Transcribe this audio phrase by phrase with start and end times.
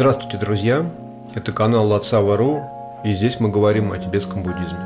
[0.00, 0.90] Здравствуйте, друзья!
[1.34, 2.62] Это канал Лацава.ру,
[3.04, 4.78] и здесь мы говорим о тибетском буддизме.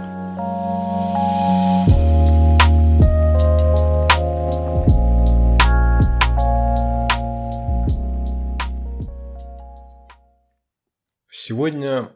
[11.31, 12.11] Сегодня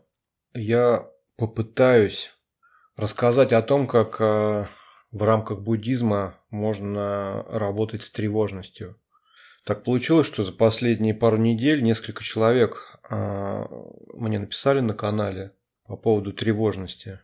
[0.55, 1.07] я
[1.37, 2.33] попытаюсь
[2.96, 4.67] рассказать о том, как э,
[5.12, 8.96] в рамках буддизма можно работать с тревожностью–
[9.68, 15.53] так получилось, что за последние пару недель несколько человек мне написали на канале
[15.86, 17.21] по поводу тревожности.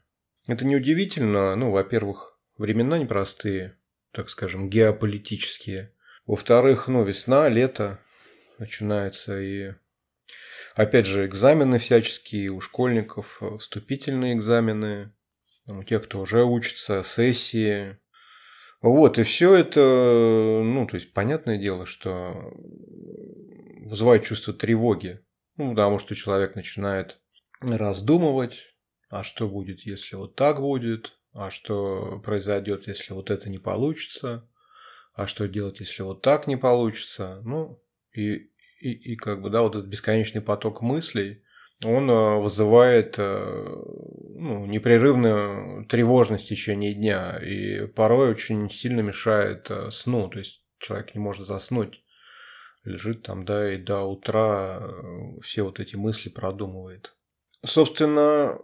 [0.48, 3.76] Это неудивительно, ну, во-первых, времена непростые,
[4.12, 5.92] так скажем, геополитические.
[6.26, 7.98] Во-вторых, ну, весна, лето
[8.58, 9.74] начинается, и
[10.74, 15.12] опять же, экзамены всяческие у школьников, вступительные экзамены,
[15.66, 17.98] у тех, кто уже учится, сессии,
[18.80, 19.80] вот, и все это,
[20.62, 22.52] ну, то есть, понятное дело, что
[23.80, 25.24] вызывает чувство тревоги.
[25.56, 27.18] Ну, потому что человек начинает
[27.60, 28.74] раздумывать,
[29.08, 34.48] а что будет, если вот так будет, а что произойдет, если вот это не получится,
[35.14, 37.40] а что делать, если вот так не получится.
[37.44, 37.80] Ну,
[38.12, 41.42] и, и, и как бы, да, вот этот бесконечный поток мыслей,
[41.84, 49.70] он э, вызывает э, ну, непрерывную тревожность в течение дня и порой очень сильно мешает
[49.70, 50.28] э, сну.
[50.28, 52.02] То есть человек не может заснуть,
[52.84, 54.82] лежит там, да, и до утра
[55.42, 57.14] все вот эти мысли продумывает.
[57.64, 58.58] Собственно,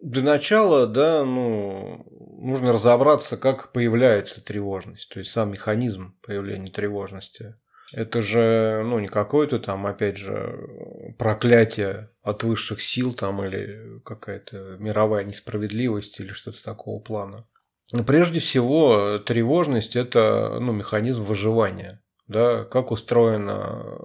[0.00, 2.04] для начала, да, ну,
[2.40, 7.56] нужно разобраться, как появляется тревожность, то есть сам механизм появления тревожности.
[7.92, 14.76] Это же, ну, не какое-то там, опять же, проклятие от высших сил там или какая-то
[14.78, 17.46] мировая несправедливость или что-то такого плана.
[17.92, 22.02] Но прежде всего, тревожность– это ну, механизм выживания.
[22.28, 22.64] Да?
[22.64, 23.98] Как устроена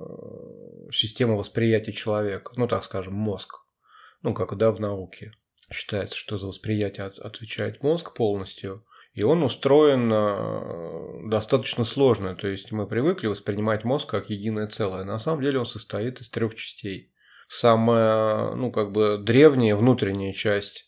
[0.92, 3.66] система восприятия человека, ну, так скажем, мозг.
[4.22, 5.34] Ну, как да, в науке.
[5.72, 12.36] Считается, что за восприятие отвечает мозг полностью– и он устроен э, достаточно сложно.
[12.36, 15.04] То есть мы привыкли воспринимать мозг как единое целое.
[15.04, 17.12] На самом деле он состоит из трех частей.
[17.50, 20.88] Самая, ну, как бы древняя внутренняя часть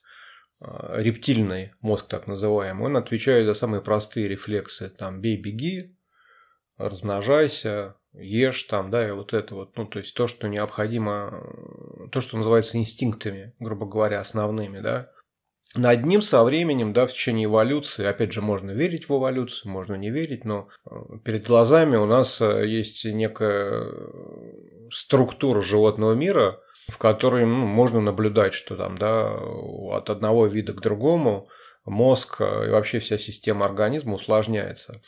[0.62, 4.90] э, рептильный мозг так называемый, он отвечает за самые простые рефлексы.
[4.90, 5.98] Там бей, беги,
[6.78, 11.44] размножайся, ешь там, да, и вот это вот, ну, то есть то, что необходимо,
[12.12, 15.10] то, что называется инстинктами, грубо говоря, основными, да,
[15.76, 19.96] над ним со временем, да, в течение эволюции, опять же, можно верить в эволюцию, можно
[19.96, 23.92] не верить, но э, перед глазами у нас э, есть некая
[24.92, 26.60] структура животного мира,
[26.90, 31.50] в которой ну, можно наблюдать, что там, да, от одного вида к другому
[31.86, 35.02] мозг э, и вообще вся система организма усложняется.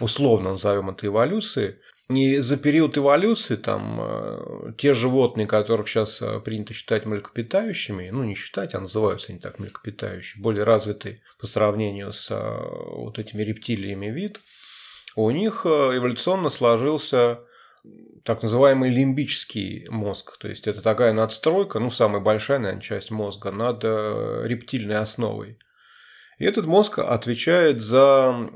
[0.00, 1.76] Условно назовем это эволюцией.
[2.08, 8.24] И за период эволюции там э, те животные, которых сейчас э, принято считать млекопитающими, ну
[8.24, 13.42] не считать, а называются они так млекопитающие, более развитый по сравнению с э, вот этими
[13.42, 14.40] рептилиями вид,
[15.16, 17.40] у них эволюционно сложился
[18.24, 20.38] так называемый лимбический мозг.
[20.38, 25.58] То есть это такая надстройка, ну самая большая, наверное, часть мозга над рептильной основой.
[26.38, 28.50] И этот мозг отвечает за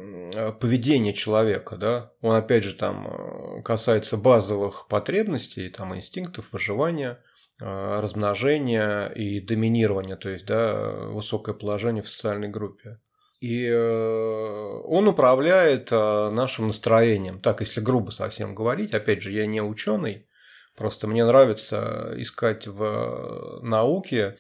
[0.61, 2.13] поведение человека, да.
[2.21, 7.23] Он опять же там э, касается базовых потребностей, там инстинктов выживания,
[7.61, 12.99] э, размножения и доминирования, то есть да, высокое положение в социальной группе.
[13.41, 17.41] И э, он управляет нашим настроением.
[17.41, 20.29] Так, если грубо совсем говорить, опять же, я не ученый,
[20.77, 24.39] просто мне нравится искать в науке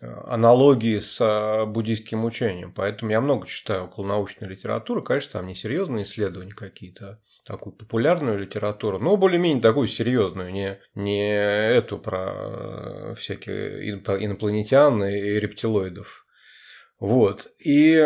[0.00, 2.72] аналогии с а, буддийским учением.
[2.72, 5.02] Поэтому я много читаю околонаучной литературы.
[5.02, 11.28] Конечно, там не серьезные исследования какие-то, такую популярную литературу, но более-менее такую серьезную, не, не
[11.28, 16.26] эту про всякие инопланетян и рептилоидов.
[17.00, 17.48] Вот.
[17.58, 17.98] И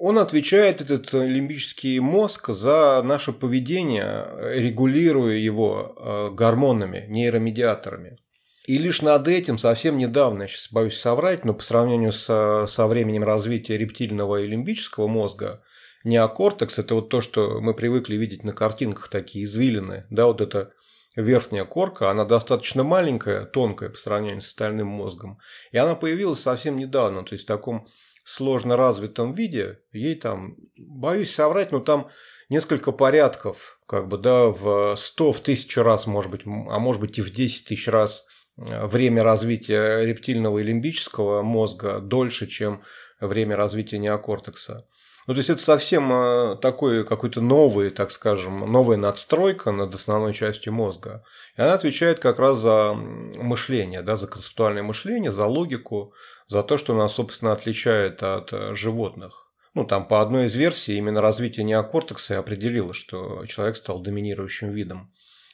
[0.00, 8.18] он отвечает, этот лимбический мозг, за наше поведение, регулируя его а, гормонами, нейромедиаторами.
[8.68, 12.86] И лишь над этим совсем недавно, я сейчас боюсь соврать, но по сравнению со, со
[12.86, 15.62] временем развития рептильного и лимбического мозга,
[16.04, 20.74] неокортекс– это вот то, что мы привыкли видеть на картинках, такие извилины, да, вот эта
[21.16, 25.38] верхняя корка, она достаточно маленькая, тонкая по сравнению с остальным мозгом,
[25.72, 27.86] и она появилась совсем недавно, то есть в таком
[28.22, 32.10] сложно развитом виде, ей там, боюсь соврать, но там
[32.50, 37.16] несколько порядков, как бы, да, в 100, в тысячу раз, может быть, а может быть
[37.16, 38.26] и в 10 тысяч раз
[38.58, 42.82] время развития рептильного и лимбического мозга дольше, чем
[43.20, 44.86] время развития неокортекса.
[45.28, 50.32] Ну, то есть это совсем э, такой какой-то новый, так скажем, новая надстройка над основной
[50.32, 51.22] частью мозга.
[51.54, 56.14] И она отвечает как раз за мышление, да, за концептуальное мышление, за логику,
[56.48, 59.50] за то, что нас, собственно, отличает от э, животных.
[59.74, 64.70] Ну, там по одной из версий именно развитие неокортекса и определило, что человек стал доминирующим
[64.70, 65.12] видом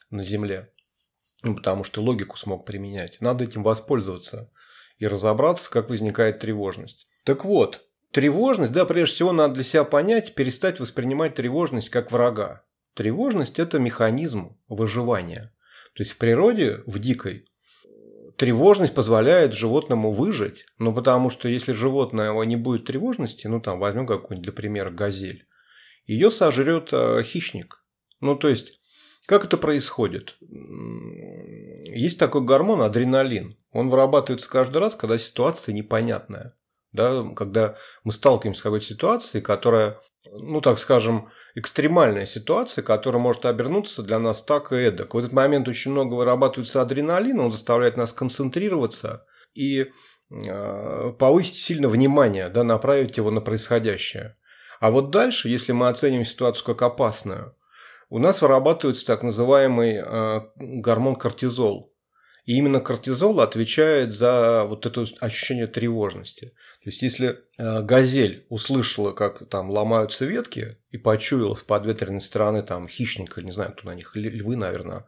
[0.08, 0.70] на Земле.
[1.44, 3.20] Ну, потому что логику смог применять.
[3.20, 4.50] Надо этим воспользоваться
[4.98, 7.06] и разобраться, как возникает тревожность.
[7.24, 12.62] Так вот, Тревожность, да, прежде всего надо для себя понять, перестать воспринимать тревожность как врага.
[12.94, 15.52] Тревожность– это механизм выживания.
[15.94, 17.48] То есть в природе, в дикой,
[18.36, 24.06] тревожность позволяет животному выжить, ну потому что если животное не будет тревожности, ну там возьмем
[24.06, 25.48] какую-нибудь для примера газель,
[26.06, 27.84] ее сожрет э, хищник.
[28.20, 28.78] Ну то есть
[29.26, 30.36] как это происходит?
[30.40, 33.56] Есть такой гормон адреналин.
[33.72, 36.54] Он вырабатывается каждый раз, когда ситуация непонятная
[36.94, 40.00] да, когда мы сталкиваемся с какой-то ситуацией, которая,
[40.30, 45.12] ну так скажем, экстремальная ситуация, которая может обернуться для нас так и эдак.
[45.14, 49.90] В этот момент очень много вырабатывается адреналина, он заставляет нас концентрироваться и
[50.30, 54.36] э, повысить сильно внимание, да, направить его на происходящее.
[54.78, 57.56] А вот дальше, если мы оценим ситуацию как опасную,
[58.08, 61.94] у нас вырабатывается так называемый э, гормон кортизол.
[62.44, 66.48] И именно кортизол отвечает за вот это ощущение тревожности.
[66.82, 72.62] То есть, если э, газель услышала, как там ломаются ветки, и почуяла с подветренной стороны
[72.62, 75.06] там хищника, не знаю, кто на них, львы, наверное,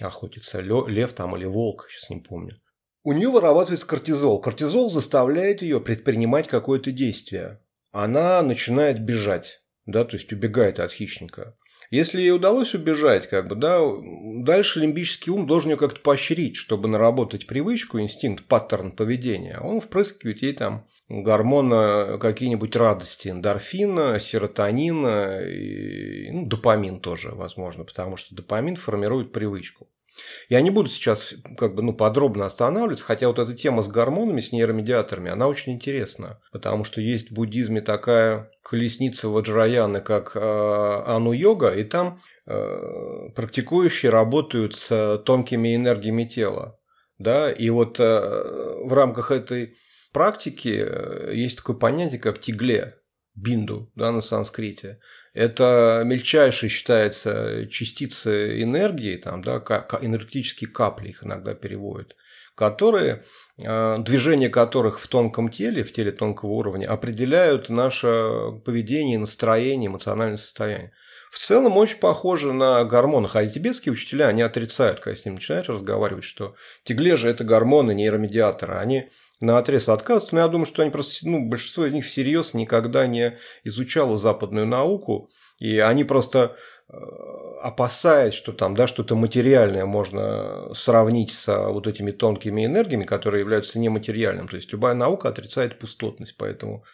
[0.00, 2.60] охотится, лев там или волк, сейчас не помню.
[3.02, 4.40] У нее вырабатывается кортизол.
[4.40, 7.60] Кортизол заставляет ее предпринимать какое-то действие.
[7.90, 11.56] Она начинает бежать, да, то есть убегает от хищника.
[11.90, 13.80] Если ей удалось убежать, как бы, да,
[14.44, 19.58] дальше лимбический ум должен ее как-то поощрить, чтобы наработать привычку, инстинкт, паттерн поведения.
[19.58, 28.18] Он впрыскивает ей там гормоны какие-нибудь радости, эндорфина, серотонина, и, ну, допамин тоже, возможно, потому
[28.18, 29.88] что допамин формирует привычку.
[30.48, 34.40] Я не буду сейчас как бы, ну, подробно останавливаться, хотя вот эта тема с гормонами,
[34.40, 40.40] с нейромедиаторами, она очень интересна, потому что есть в буддизме такая колесница Ваджраяны, как э,
[40.40, 46.78] Ану-йога, и там э, практикующие работают с тонкими энергиями тела.
[47.18, 47.50] Да?
[47.50, 48.04] И вот э,
[48.84, 49.74] в рамках этой
[50.12, 52.96] практики э, есть такое понятие, как тигле,
[53.34, 55.00] бинду да, на санскрите.
[55.34, 59.58] Это мельчайшие, считается, частицы энергии, там, да,
[60.00, 62.16] энергетические капли их иногда переводят,
[62.54, 63.24] которые,
[63.64, 70.38] а, движение которых в тонком теле, в теле тонкого уровня, определяют наше поведение, настроение, эмоциональное
[70.38, 70.92] состояние.
[71.30, 73.28] В целом очень похоже на гормоны.
[73.32, 76.54] А тибетские учителя, они отрицают, когда с ним начинаешь разговаривать, что
[76.84, 78.74] теглежи– это гормоны, нейромедиаторы.
[78.74, 79.08] Они
[79.40, 83.06] на отрез отказываются, но я думаю, что они просто, ну, большинство из них всерьез никогда
[83.06, 86.56] не изучало западную науку, и они просто
[86.88, 86.94] э,
[87.62, 93.78] опасаясь, что там да, что-то материальное можно сравнить с вот этими тонкими энергиями, которые являются
[93.78, 94.48] нематериальным.
[94.48, 96.84] То есть любая наука отрицает пустотность, поэтому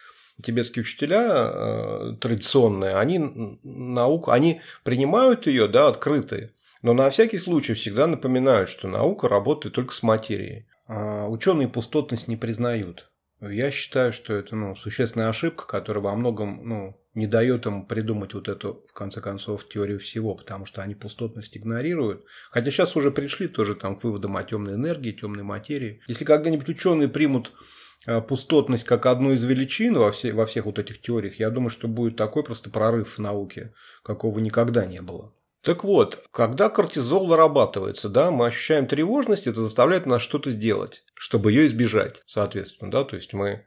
[0.42, 3.18] тибетские учителя э, традиционные, они
[3.62, 6.52] науку, они принимают ее, да, открытые,
[6.82, 10.66] но на всякий случай всегда напоминают, что наука работает только с материей.
[10.86, 13.10] А ученые пустотность не признают.
[13.40, 18.34] Я считаю, что это ну, существенная ошибка, которая во многом ну, не дает им придумать
[18.34, 22.24] вот эту, в конце концов, теорию всего, потому что они пустотность игнорируют.
[22.50, 26.00] Хотя сейчас уже пришли тоже там к выводам о темной энергии, темной материи.
[26.06, 27.52] Если когда-нибудь ученые примут
[28.28, 31.88] пустотность как одну из величин во, все, во всех вот этих теориях, я думаю, что
[31.88, 35.32] будет такой просто прорыв в науке, какого никогда не было.
[35.62, 41.52] Так вот, когда кортизол вырабатывается, да, мы ощущаем тревожность, это заставляет нас что-то сделать, чтобы
[41.52, 43.64] ее избежать, соответственно, да, то есть мы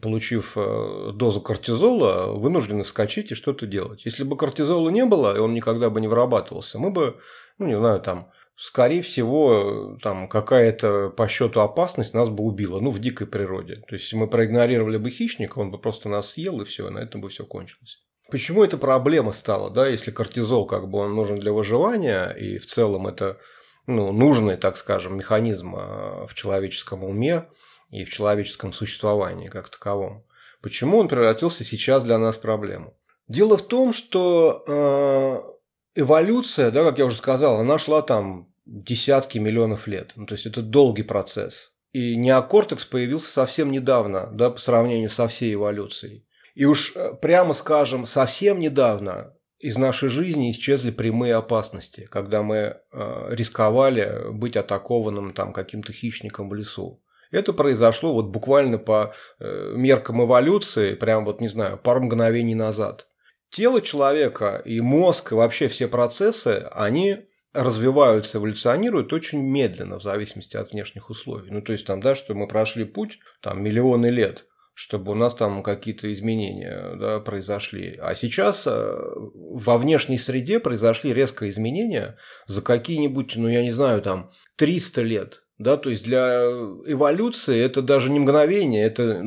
[0.00, 4.04] получив э, дозу кортизола, вынуждены вскочить и что-то делать.
[4.04, 7.18] Если бы кортизола не было, и он никогда бы не вырабатывался, мы бы,
[7.58, 12.90] ну, не знаю, там, скорее всего, там какая-то по счету опасность нас бы убила, ну,
[12.90, 13.82] в дикой природе.
[13.88, 17.20] То есть мы проигнорировали бы хищника, он бы просто нас съел, и все, на этом
[17.20, 18.00] бы все кончилось.
[18.30, 22.66] Почему это проблема стала, да, если кортизол как бы он нужен для выживания, и в
[22.66, 23.38] целом это
[23.86, 27.48] ну, нужный, так скажем, механизм а, в человеческом уме
[27.90, 30.24] и в человеческом существовании как таковом.
[30.62, 32.96] Почему он превратился сейчас для нас в проблему?
[33.28, 35.53] Дело в том, что э,
[35.94, 40.12] эволюция, да, как я уже сказал, она шла там десятки миллионов лет.
[40.16, 41.72] Ну, то есть это долгий процесс.
[41.92, 46.26] И неокортекс появился совсем недавно, да, по сравнению со всей эволюцией.
[46.54, 52.56] И уж э, прямо скажем, совсем недавно из нашей жизни исчезли прямые опасности, когда мы
[52.56, 57.00] э, рисковали быть атакованным там каким-то хищником в лесу.
[57.30, 63.08] Это произошло вот буквально по э, меркам эволюции, прям вот, не знаю, пару мгновений назад.
[63.54, 70.56] Тело человека и мозг, и вообще все процессы, они развиваются, эволюционируют очень медленно в зависимости
[70.56, 71.52] от внешних условий.
[71.52, 75.36] Ну, то есть там, да, что мы прошли путь там миллионы лет, чтобы у нас
[75.36, 77.96] там какие-то изменения да, произошли.
[78.02, 82.16] А сейчас э, во внешней среде произошли резкие изменения
[82.48, 85.44] за какие-нибудь, ну я не знаю, там 300 лет.
[85.58, 86.42] Да, то есть для
[86.86, 89.20] эволюции это даже не мгновение, это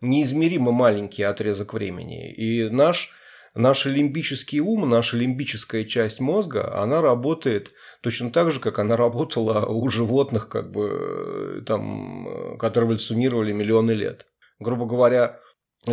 [0.00, 2.32] неизмеримо маленький отрезок времени.
[2.32, 3.14] И наш
[3.58, 7.72] Наш лимбический ум, наша лимбическая часть мозга, она работает
[8.02, 14.28] точно так же, как она работала у животных, как бы, там, которые эволюционировали миллионы лет.
[14.60, 15.40] Грубо говоря,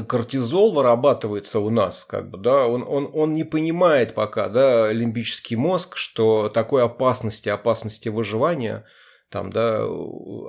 [0.07, 5.55] кортизол вырабатывается у нас, как бы, да, он, он, он не понимает пока, да, лимбический
[5.55, 8.85] мозг, что такой опасности, опасности выживания,
[9.31, 9.83] там, да,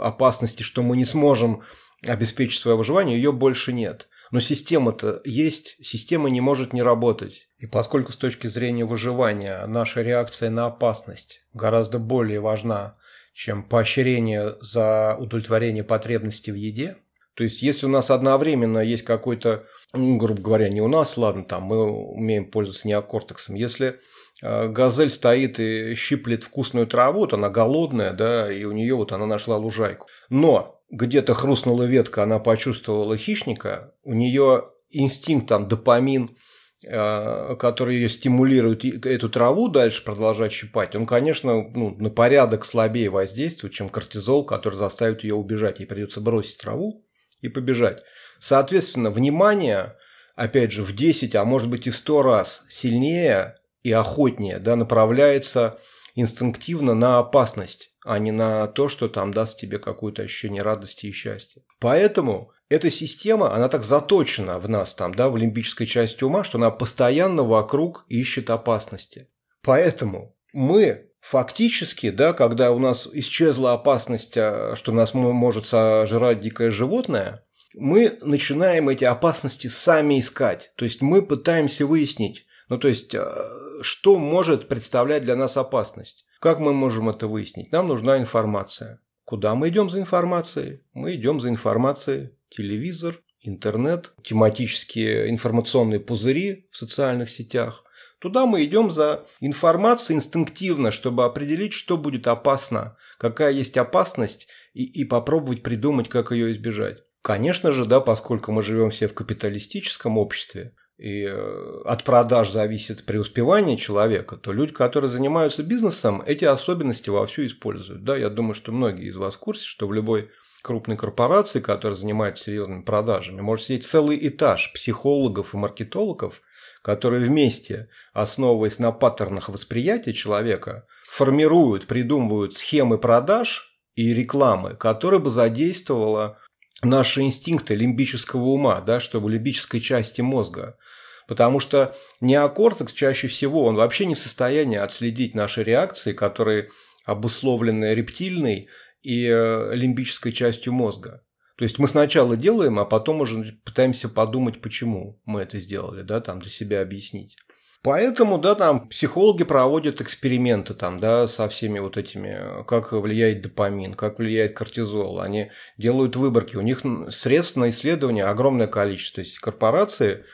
[0.02, 1.62] опасности, что мы не сможем
[2.06, 4.06] обеспечить свое выживание, ее больше нет.
[4.30, 7.48] Но система-то есть, система не может не работать.
[7.58, 12.96] И поскольку с точки зрения выживания наша реакция на опасность гораздо более важна,
[13.34, 16.96] чем поощрение за удовлетворение потребностей в еде,
[17.36, 21.44] то есть, если у нас одновременно есть какой-то, ну, грубо говоря, не у нас, ладно,
[21.44, 24.00] там мы умеем пользоваться неокортексом, если
[24.40, 29.12] э, газель стоит и щиплет вкусную траву, то она голодная, да, и у нее вот
[29.12, 30.06] она нашла лужайку.
[30.30, 36.36] Но где-то хрустнула ветка, она почувствовала хищника, у нее инстинкт, там, допамин,
[36.84, 43.10] э, который ее стимулирует эту траву дальше продолжать щипать, он, конечно, ну, на порядок слабее
[43.10, 45.80] воздействует, чем кортизол, который заставит ее убежать.
[45.80, 47.04] Ей придется бросить траву
[47.40, 48.02] и побежать.
[48.38, 49.96] Соответственно, внимание,
[50.34, 54.76] опять же, в 10, а может быть и в 100 раз сильнее и охотнее да,
[54.76, 55.78] направляется
[56.14, 61.12] инстинктивно на опасность а не на то, что там даст тебе какое-то ощущение радости и
[61.12, 61.62] счастья.
[61.80, 66.58] Поэтому эта система, она так заточена в нас там, да, в лимбической части ума, что
[66.58, 69.28] она постоянно вокруг ищет опасности.
[69.62, 76.70] Поэтому мы фактически, да, когда у нас исчезла опасность, а, что нас может сожрать дикое
[76.70, 77.44] животное,
[77.74, 80.72] мы начинаем эти опасности сами искать.
[80.76, 83.48] То есть мы пытаемся выяснить, ну то есть, а,
[83.82, 86.25] что может представлять для нас опасность.
[86.40, 87.72] Как мы можем это выяснить?
[87.72, 89.00] Нам нужна информация.
[89.24, 90.82] Куда мы идем за информацией?
[90.92, 92.30] Мы идем за информацией.
[92.48, 97.84] Телевизор, интернет, тематические информационные пузыри в социальных сетях.
[98.18, 104.84] Туда мы идем за информацией инстинктивно, чтобы определить, что будет опасно, какая есть опасность, и,
[104.84, 106.98] и попробовать придумать, как ее избежать.
[107.22, 113.04] Конечно же, да, поскольку мы живем все в капиталистическом обществе, и э, от продаж зависит
[113.04, 118.02] преуспевание человека, то люди, которые занимаются бизнесом, эти особенности вовсю используют.
[118.02, 120.30] Да, я думаю, что многие из вас в курсе, что в любой
[120.62, 126.40] крупной корпорации, которая занимается серьезными продажами, может сидеть целый этаж психологов и маркетологов,
[126.82, 135.30] которые вместе, основываясь на паттернах восприятия человека, формируют, придумывают схемы продаж и рекламы, которые бы
[135.30, 136.38] задействовала
[136.82, 140.78] наши инстинкты лимбического ума, да, чтобы лимбической части мозга
[141.26, 146.68] Потому что неокортекс чаще всего, он вообще не в состоянии отследить наши реакции, которые
[147.04, 148.68] обусловлены рептильной
[149.02, 151.22] и э, лимбической частью мозга.
[151.56, 156.20] То есть мы сначала делаем, а потом уже пытаемся подумать, почему мы это сделали, да,
[156.20, 157.36] там для себя объяснить.
[157.82, 163.94] Поэтому, да, там психологи проводят эксперименты там, да, со всеми вот этими, как влияет допамин,
[163.94, 165.20] как влияет кортизол.
[165.20, 169.22] Они делают выборки, у них средств на исследование огромное количество.
[169.22, 170.24] То есть корпорации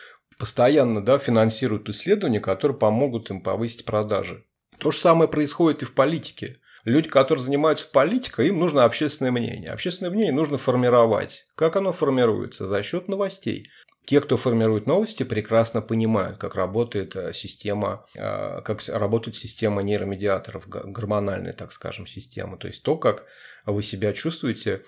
[0.43, 4.45] постоянно да, финансируют исследования, которые помогут им повысить продажи.
[4.79, 6.57] То же самое происходит и в политике.
[6.85, 9.71] Люди, которые занимаются политикой, им нужно общественное мнение.
[9.71, 11.47] Общественное мнение нужно формировать.
[11.55, 12.67] Как оно формируется?
[12.67, 13.69] За счет новостей.
[14.05, 20.67] Те, кто формирует новости, прекрасно понимают, как работает э, система, э, как работает система нейромедиаторов,
[20.67, 22.59] гормональная, так скажем, система.
[22.59, 23.27] То есть то, как
[23.65, 24.83] вы себя чувствуете,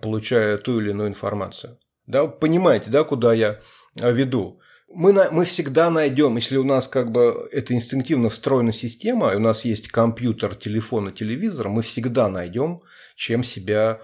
[0.00, 1.80] получая ту или иную информацию.
[2.06, 3.58] Да, понимаете, да, куда я
[3.96, 4.60] веду?
[4.94, 9.38] Мы, на, мы всегда найдем, если у нас как бы это инстинктивно встроена система, у
[9.38, 12.82] нас есть компьютер, телефон и телевизор, мы всегда найдем,
[13.16, 14.00] чем себя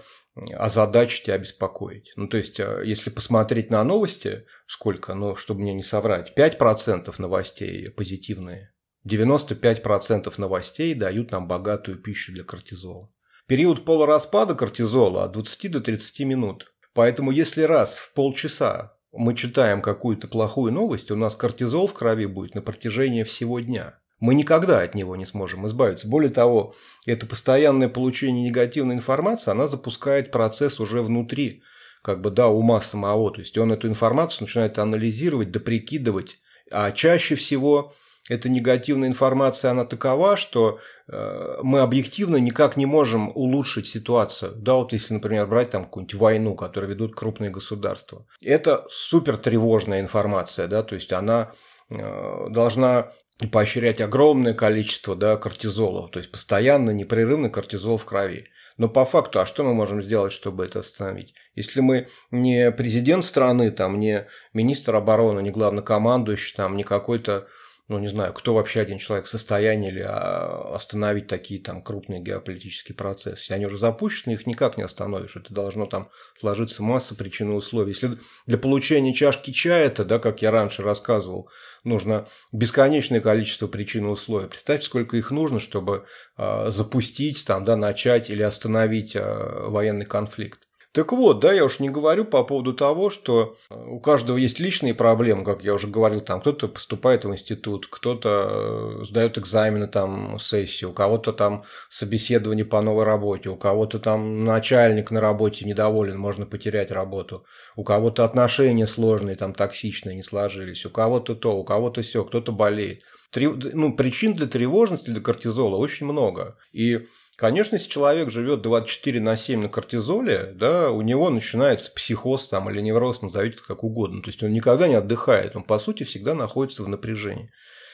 [0.53, 2.11] озадачить и обеспокоить.
[2.15, 7.19] Ну, то есть, а, если посмотреть на новости, сколько, ну, чтобы мне не соврать, 5%
[7.19, 8.73] новостей позитивные,
[9.05, 13.11] 95% новостей дают нам богатую пищу для кортизола.
[13.47, 16.71] Период полураспада кортизола от 20 до 30 минут.
[16.93, 22.25] Поэтому если раз в полчаса мы читаем какую-то плохую новость, у нас кортизол в крови
[22.25, 23.99] будет на протяжении всего дня.
[24.19, 26.07] Мы никогда от него не сможем избавиться.
[26.07, 26.75] Более того,
[27.05, 31.63] это постоянное получение негативной информации, она запускает процесс уже внутри,
[32.03, 33.31] как бы, да, ума самого.
[33.31, 36.39] То есть он эту информацию начинает анализировать, доприкидывать.
[36.69, 37.93] А чаще всего
[38.29, 44.53] эта негативная информация, она такова, что э, мы объективно никак не можем улучшить ситуацию.
[44.55, 48.25] Да, вот если, например, брать там какую-нибудь войну, которую ведут крупные государства.
[48.41, 51.51] Это супер тревожная информация, да, то есть она
[51.89, 53.11] э, должна
[53.51, 58.47] поощрять огромное количество да, кортизола, то есть постоянно, непрерывный кортизол в крови.
[58.77, 61.33] Но по факту, а что мы можем сделать, чтобы это остановить?
[61.55, 67.47] Если мы не президент страны, там, не министр обороны, не главнокомандующий, там, не какой-то
[67.89, 72.21] ну, не знаю, кто вообще один человек в состоянии ли а, остановить такие там крупные
[72.21, 73.51] геополитические процессы.
[73.51, 75.35] Они уже запущены, их никак не остановишь.
[75.35, 77.89] Это должно там сложиться масса причин и условий.
[77.93, 81.49] Если для получения чашки чая-то, да, как я раньше рассказывал,
[81.83, 84.47] нужно бесконечное количество причин и условий.
[84.47, 86.05] Представьте, сколько их нужно, чтобы
[86.37, 89.21] э, запустить, там, да, начать или остановить э,
[89.67, 90.68] военный конфликт.
[90.99, 94.59] Так вот, да, я уж не говорю по поводу того, что э, у каждого есть
[94.59, 99.87] личные проблемы, как я уже говорил, там кто-то поступает в институт, кто-то э, сдает экзамены,
[99.87, 105.63] там, сессии, у кого-то там собеседование по новой работе, у кого-то там начальник на работе
[105.63, 107.45] недоволен, можно потерять работу,
[107.77, 112.51] у кого-то отношения сложные, там, токсичные не сложились, у кого-то то, у кого-то все, кто-то
[112.51, 113.03] болеет.
[113.31, 116.57] Три, ну, причин для тревожности, для кортизола очень много.
[116.73, 117.07] И
[117.39, 122.69] Конечно, если человек живет 24 на 7 на кортизоле, да, у него начинается психоз там,
[122.69, 124.21] или невроз, назовите как угодно.
[124.21, 127.49] То есть он никогда не отдыхает, он по сути всегда находится в напряжении.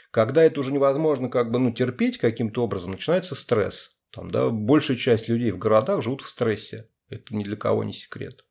[0.10, 3.92] Когда это уже невозможно как бы, ну, терпеть каким-то образом, начинается стресс.
[4.12, 6.90] Там, да, большая часть людей в городах живут в стрессе.
[7.10, 8.46] Это ни для кого не секрет.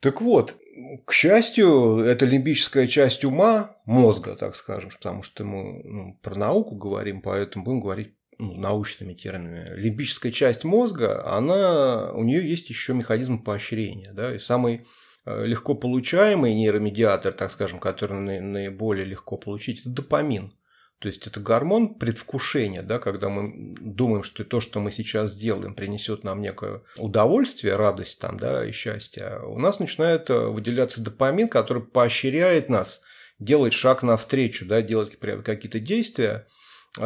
[0.00, 0.56] Так вот,
[1.04, 6.74] к счастью, это лимбическая часть ума, мозга, так скажем, потому что мы ну, про науку
[6.74, 12.94] говорим, поэтому будем говорить ну, научными терминами, лимбическая часть мозга, она, у нее есть еще
[12.94, 14.12] механизм поощрения.
[14.12, 14.86] Да, и самый
[15.26, 20.54] э, легко получаемый нейромедиатор, так скажем, который наиболее легко получить, это допамин.
[21.00, 25.74] То есть это гормон предвкушения, да, когда мы думаем, что то, что мы сейчас делаем,
[25.74, 29.40] принесет нам некое удовольствие, радость там, да, и счастье.
[29.46, 33.00] У нас начинает э, выделяться допамин, который поощряет нас
[33.38, 36.46] делать шаг навстречу, да, делать какие-то действия,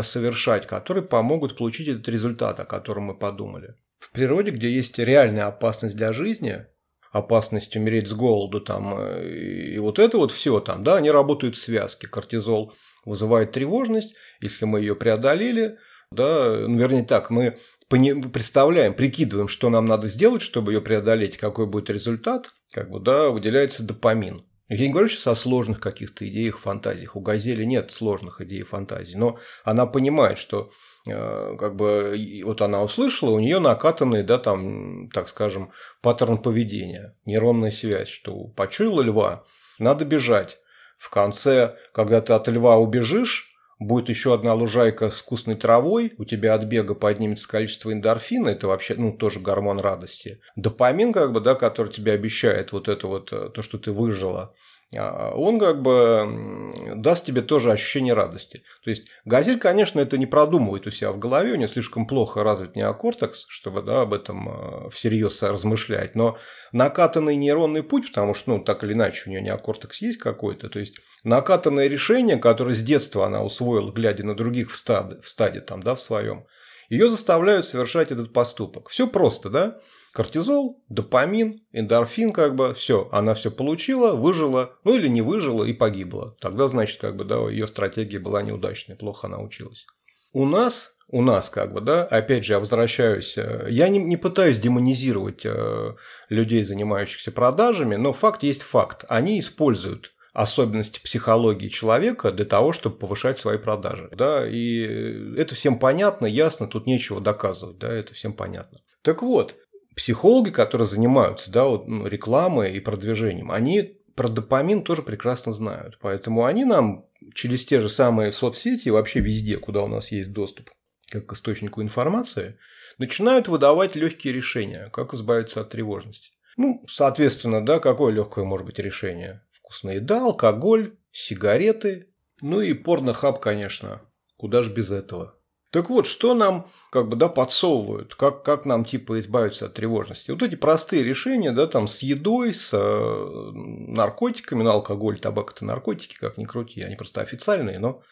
[0.02, 3.74] совершать, которые помогут получить этот результат, о котором мы подумали.
[3.98, 6.66] В природе, где есть реальная опасность для жизни,
[7.14, 11.56] опасность умереть с голоду там, э, и вот это вот все там, да, они работают
[11.56, 12.08] в связке.
[12.08, 15.78] Кортизол вызывает тревожность, если мы ее преодолели,
[16.10, 21.66] да, ну, вернее так, мы представляем, прикидываем, что нам надо сделать, чтобы ее преодолеть, какой
[21.66, 24.44] будет результат, как бы, да, выделяется допамин.
[24.68, 27.16] Я не говорю сейчас о сложных каких-то идеях, фантазиях.
[27.16, 30.70] У Газели нет сложных идей и фантазий, но она понимает, что
[31.06, 37.14] э, как бы вот она услышала, у нее накатанный, да, там, так скажем, паттерн поведения,
[37.26, 39.44] нейронная связь, что почуяла льва,
[39.78, 40.58] надо бежать.
[40.96, 46.24] В конце, когда ты от льва убежишь, будет еще одна лужайка с вкусной травой, у
[46.24, 50.40] тебя от бега поднимется количество эндорфина, это вообще, ну, тоже гормон радости.
[50.56, 54.54] Допамин, как бы, да, который тебе обещает вот это вот, э, то, что ты выжила,
[54.98, 58.62] он как бы даст тебе тоже ощущение радости.
[58.82, 62.42] То есть газель, конечно, это не продумывает у себя в голове, у нее слишком плохо
[62.42, 66.38] развит неокортекс, чтобы да, об этом а, всерьез размышлять, но
[66.72, 70.78] накатанный нейронный путь, потому что, ну, так или иначе, у нее неокортекс есть какой-то, то
[70.78, 75.60] есть накатанное решение, которое с детства она усвоила, глядя на других в стаде, в стаде
[75.60, 76.46] там, да, в своем,
[76.88, 78.88] ее заставляют совершать этот поступок.
[78.88, 79.78] Все просто, да?
[80.14, 85.72] Кортизол, допамин, эндорфин, как бы, все, она все получила, выжила, ну или не выжила и
[85.72, 86.36] погибла.
[86.40, 89.86] Тогда, значит, как бы, да, ее стратегия была неудачной, плохо научилась.
[90.32, 94.16] У нас, у нас, как бы, да, опять же, я возвращаюсь, э, я не, не
[94.16, 95.96] пытаюсь демонизировать э,
[96.28, 99.04] людей, занимающихся продажами, но факт есть факт.
[99.08, 104.10] Они используют особенности психологии человека для того, чтобы повышать свои продажи.
[104.12, 108.78] Да, и это всем понятно, ясно, тут нечего доказывать, да, это всем понятно.
[109.02, 109.56] Так вот,
[109.96, 115.98] психологи, которые занимаются да, вот, ну, рекламой и продвижением, они про допамин тоже прекрасно знают.
[116.00, 120.70] Поэтому они нам через те же самые соцсети, вообще везде, куда у нас есть доступ
[121.10, 122.58] как к источнику информации,
[122.98, 126.30] начинают выдавать легкие решения, как избавиться от тревожности.
[126.56, 129.42] Ну, соответственно, да, какое легкое может быть решение?
[129.52, 132.08] Вкусная еда, алкоголь, сигареты,
[132.40, 134.02] ну и порнохаб, конечно.
[134.36, 135.38] Куда же без этого?
[135.74, 140.30] Так вот, что нам как бы, да, подсовывают, как, как нам типа избавиться от тревожности.
[140.30, 145.64] Вот эти простые решения, да, там с едой, с э, наркотиками, ну, алкоголь, табак– это
[145.64, 148.02] наркотики, как ни крути, они просто официальные, но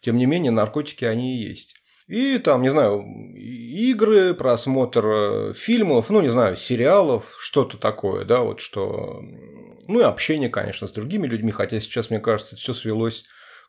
[0.00, 1.74] тем не менее наркотики они и есть.
[2.06, 3.04] И там, не знаю,
[3.36, 9.20] игры, просмотр э, фильмов, ну, не знаю, сериалов, что-то такое, да, вот что...
[9.88, 13.24] Ну, и общение, конечно, с другими людьми, хотя сейчас, мне кажется, все свелось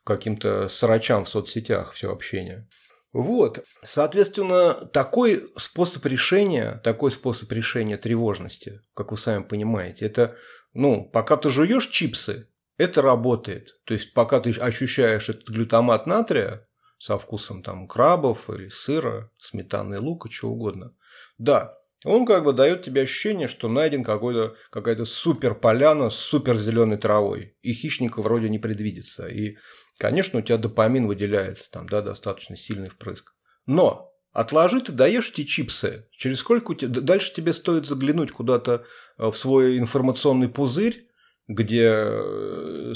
[0.06, 2.66] к каким-то срачам в соцсетях, все общение.
[3.14, 10.38] Вот, соответственно, такой способ решения, такой способ решения тревожности, как вы сами понимаете, это,
[10.74, 12.48] ну, пока ты жуешь чипсы,
[12.78, 13.80] это работает.
[13.84, 16.68] То есть, пока ты ощущаешь этот глютамат натрия,
[17.02, 20.94] со вкусом там крабов или сыра, сметаны, лука, чего угодно.
[21.40, 21.74] Да,
[22.06, 26.98] он как бы дает тебе ощущение, что найден какой-то, какая-то супер поляна с супер зеленой
[26.98, 27.56] травой.
[27.62, 29.28] И хищника вроде не предвидится.
[29.28, 29.58] И,
[30.02, 33.36] конечно, у тебя допамин выделяется, там, да, достаточно сильный впрыск.
[33.68, 36.08] Но отложи ты даешь эти чипсы.
[36.12, 37.02] Через сколько у тебя...
[37.02, 38.84] Дальше тебе стоит заглянуть куда-то
[39.20, 41.08] э, в свой информационный пузырь,
[41.48, 42.18] где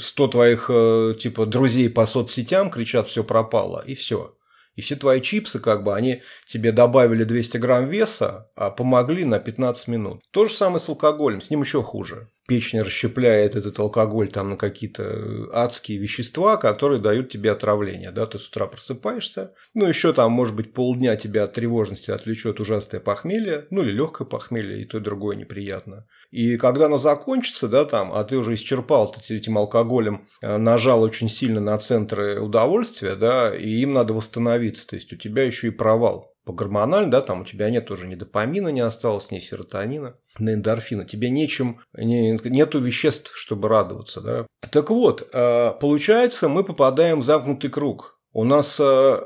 [0.00, 4.36] 100 твоих э, типа друзей по соцсетям кричат «все пропало» и все.
[4.76, 9.38] И все твои чипсы, как бы, они тебе добавили 200 грамм веса, а помогли на
[9.38, 10.22] 15 минут.
[10.30, 14.56] То же самое с алкоголем, с ним еще хуже печень расщепляет этот алкоголь там на
[14.56, 18.12] какие-то э, адские вещества, которые дают тебе отравление.
[18.12, 18.26] Да?
[18.26, 23.00] Ты с утра просыпаешься, ну еще там может быть полдня тебя от тревожности отвлечет ужасное
[23.00, 26.06] похмелье, ну или легкое похмелье, и то и другое неприятно.
[26.30, 31.28] И когда оно закончится, да, там, а ты уже исчерпал этим алкоголем, э, нажал очень
[31.28, 35.70] сильно на центры удовольствия, да, и им надо восстановиться, то есть у тебя еще и
[35.70, 40.14] провал по гормонально, да, там у тебя нет уже ни допамина не осталось, ни серотонина,
[40.38, 41.04] ни эндорфина.
[41.04, 44.46] Тебе нечем, не, нету веществ, чтобы радоваться, да.
[44.70, 48.20] Так вот, э, получается, мы попадаем в замкнутый круг.
[48.32, 49.18] У нас э,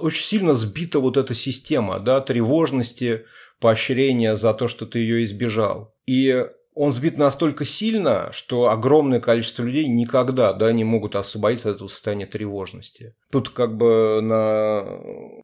[0.00, 3.24] очень сильно сбита вот эта система, да, тревожности,
[3.60, 5.94] поощрения за то, что ты ее избежал.
[6.06, 6.44] И
[6.76, 11.88] он сбит настолько сильно, что огромное количество людей никогда да, не могут освободиться от этого
[11.88, 13.14] состояния тревожности.
[13.32, 14.84] Тут как бы на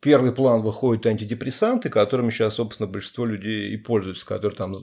[0.03, 4.75] первый план выходят антидепрессанты, которыми сейчас, собственно, большинство людей и пользуются, которые там,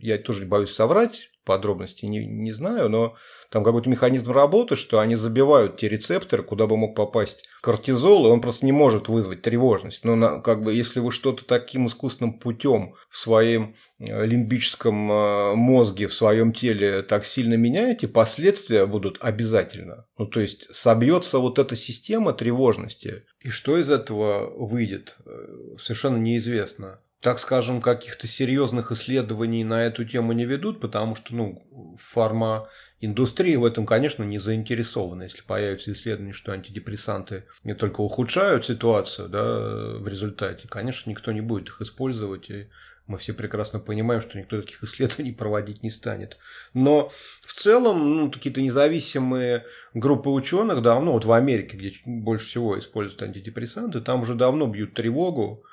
[0.00, 3.16] я тоже боюсь соврать, подробностей не, не знаю, но
[3.50, 8.30] там какой-то механизм работы, что они забивают те рецепторы, куда бы мог попасть кортизол, и
[8.30, 10.04] он просто не может вызвать тревожность.
[10.04, 15.54] Но на, как бы, если вы что-то таким искусственным путем в своем э, лимбическом э,
[15.54, 20.06] мозге, в своем теле так сильно меняете, последствия будут обязательно.
[20.18, 23.24] Ну, то есть, собьется вот эта система тревожности.
[23.40, 30.04] И что из этого выйдет, э, совершенно неизвестно так скажем, каких-то серьезных исследований на эту
[30.04, 35.24] тему не ведут, потому что, ну, фармаиндустрия в этом, конечно, не заинтересована.
[35.24, 41.40] Если появятся исследования, что антидепрессанты не только ухудшают ситуацию да, в результате, конечно, никто не
[41.40, 42.68] будет их использовать, и
[43.06, 46.36] мы все прекрасно понимаем, что никто таких исследований проводить не станет.
[46.74, 47.12] Но
[47.44, 49.64] в целом ну, какие-то независимые
[49.94, 54.94] группы ученых давно, вот в Америке, где больше всего используют антидепрессанты, там уже давно бьют
[54.94, 55.64] тревогу.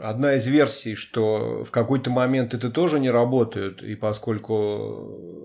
[0.00, 5.37] Одна из версий, что в какой-то момент это тоже не работают, и поскольку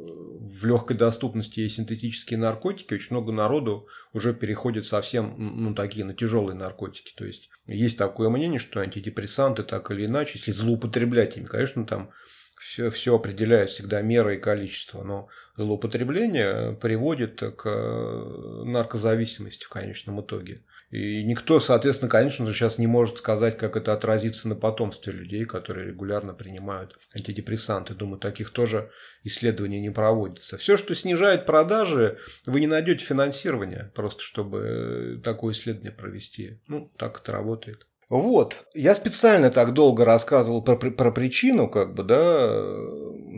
[0.54, 6.14] в легкой доступности есть синтетические наркотики, очень много народу уже переходит совсем ну, такие на
[6.14, 7.14] тяжелые наркотики.
[7.16, 12.12] То есть есть такое мнение, что антидепрессанты так или иначе, если злоупотреблять ими, конечно, там
[12.60, 17.66] все, все определяет всегда мера и количество, но злоупотребление приводит к
[18.66, 20.62] наркозависимости в конечном итоге.
[20.94, 25.44] И никто, соответственно, конечно же, сейчас не может сказать, как это отразится на потомстве людей,
[25.44, 27.96] которые регулярно принимают антидепрессанты.
[27.96, 28.92] Думаю, таких тоже
[29.24, 30.60] исследований не проводится.
[30.60, 36.60] Все, что снижает продажи, вы не найдете финансирования, просто чтобы такое исследование провести.
[36.68, 37.88] Ну, так это работает.
[38.14, 38.68] Вот.
[38.76, 42.64] Я специально так долго рассказывал про, про причину, как бы, да,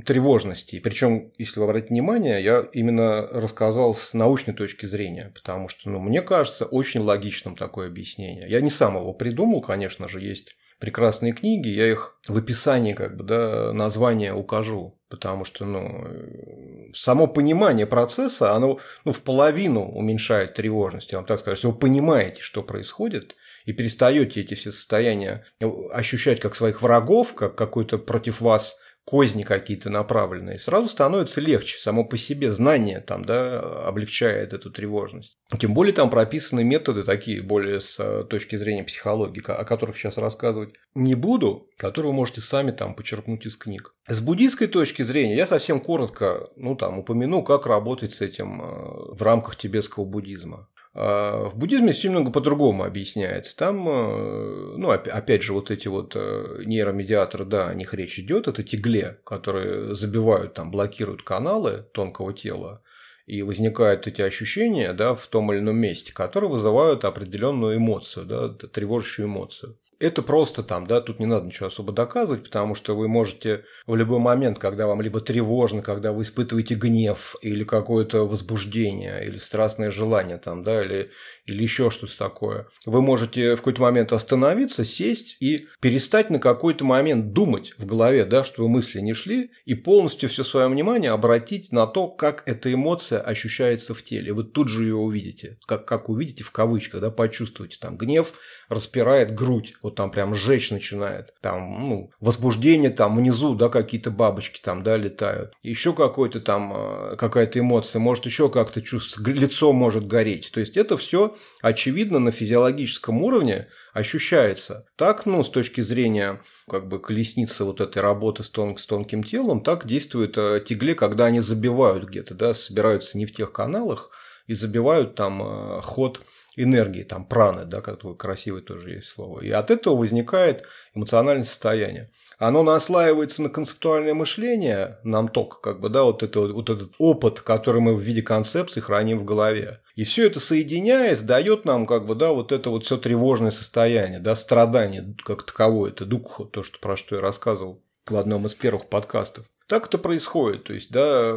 [0.05, 0.81] тревожности.
[0.81, 5.99] Причем, если вы обратите внимание, я именно рассказал с научной точки зрения, потому что, ну,
[5.99, 8.49] мне кажется, очень логичным такое объяснение.
[8.49, 13.15] Я не сам его придумал, конечно же, есть прекрасные книги, я их в описании, как
[13.15, 20.55] бы, да, название укажу, потому что, ну, само понимание процесса, оно, ну, в половину уменьшает
[20.55, 25.45] тревожность, я вам так скажу, если вы понимаете, что происходит, и перестаете эти все состояния
[25.91, 31.77] ощущать как своих врагов, как какой-то против вас козни какие-то направленные, сразу становится легче.
[31.79, 35.37] Само по себе знание там, да, облегчает эту тревожность.
[35.59, 40.17] Тем более там прописаны методы такие, более с э, точки зрения психологии, о которых сейчас
[40.17, 43.93] рассказывать не буду, которые вы можете сами там почерпнуть из книг.
[44.07, 49.15] С буддийской точки зрения я совсем коротко ну, там, упомяну, как работать с этим э,
[49.15, 50.67] в рамках тибетского буддизма.
[50.97, 53.55] А в буддизме все немного по-другому объясняется.
[53.57, 58.47] Там, э, ну, опять же, вот эти вот э, нейромедиаторы, да, о них речь идет,
[58.47, 62.81] это тигле, которые забивают, там, блокируют каналы тонкого тела.
[63.25, 68.49] и возникают эти ощущения да, в том или ином месте, которые вызывают определенную эмоцию, да,
[68.49, 69.77] тревожащую эмоцию.
[69.99, 73.95] Это просто там, да, тут не надо ничего особо доказывать, потому что вы можете в
[73.95, 79.91] любой момент, когда вам либо тревожно, когда вы испытываете гнев или какое-то возбуждение, или страстное
[79.91, 81.11] желание там, да, или,
[81.45, 86.85] или еще что-то такое, вы можете в какой-то момент остановиться, сесть и перестать на какой-то
[86.85, 91.71] момент думать в голове, да, чтобы мысли не шли, и полностью все свое внимание обратить
[91.71, 94.33] на то, как эта эмоция ощущается в теле.
[94.33, 97.77] Вы тут же ее увидите, как, как увидите в кавычках, да, почувствуете.
[97.79, 98.33] Там гнев
[98.69, 104.59] распирает грудь, вот там прям жечь начинает, там, ну, возбуждение там внизу, да, какие-то бабочки
[104.61, 110.07] там, да, летают, еще какой-то там, э, какая-то эмоция, может еще как-то чувствоваться, лицо может
[110.07, 114.85] гореть, то есть это все очевидно на физиологическом уровне ощущается.
[114.95, 119.23] Так, ну, с точки зрения как бы колесницы вот этой работы с, тон, с тонким
[119.23, 124.11] телом, так действует э, тигле, когда они забивают где-то, да, собираются не в тех каналах
[124.47, 126.21] и забивают там э, ход
[126.55, 129.41] энергии, там праны, да, такое красивое тоже есть слово.
[129.41, 130.63] И от этого возникает
[130.93, 132.11] эмоциональное состояние.
[132.37, 137.41] Оно наслаивается на концептуальное мышление, нам ток, как бы, да, вот, это, вот этот опыт,
[137.41, 139.81] который мы в виде концепции храним в голове.
[139.95, 144.19] И все это соединяясь, дает нам, как бы, да, вот это вот все тревожное состояние,
[144.19, 148.53] да, страдание как таковое, это дух, то, что, про что я рассказывал в одном из
[148.53, 149.45] первых подкастов.
[149.67, 151.33] Так это происходит, то есть, да,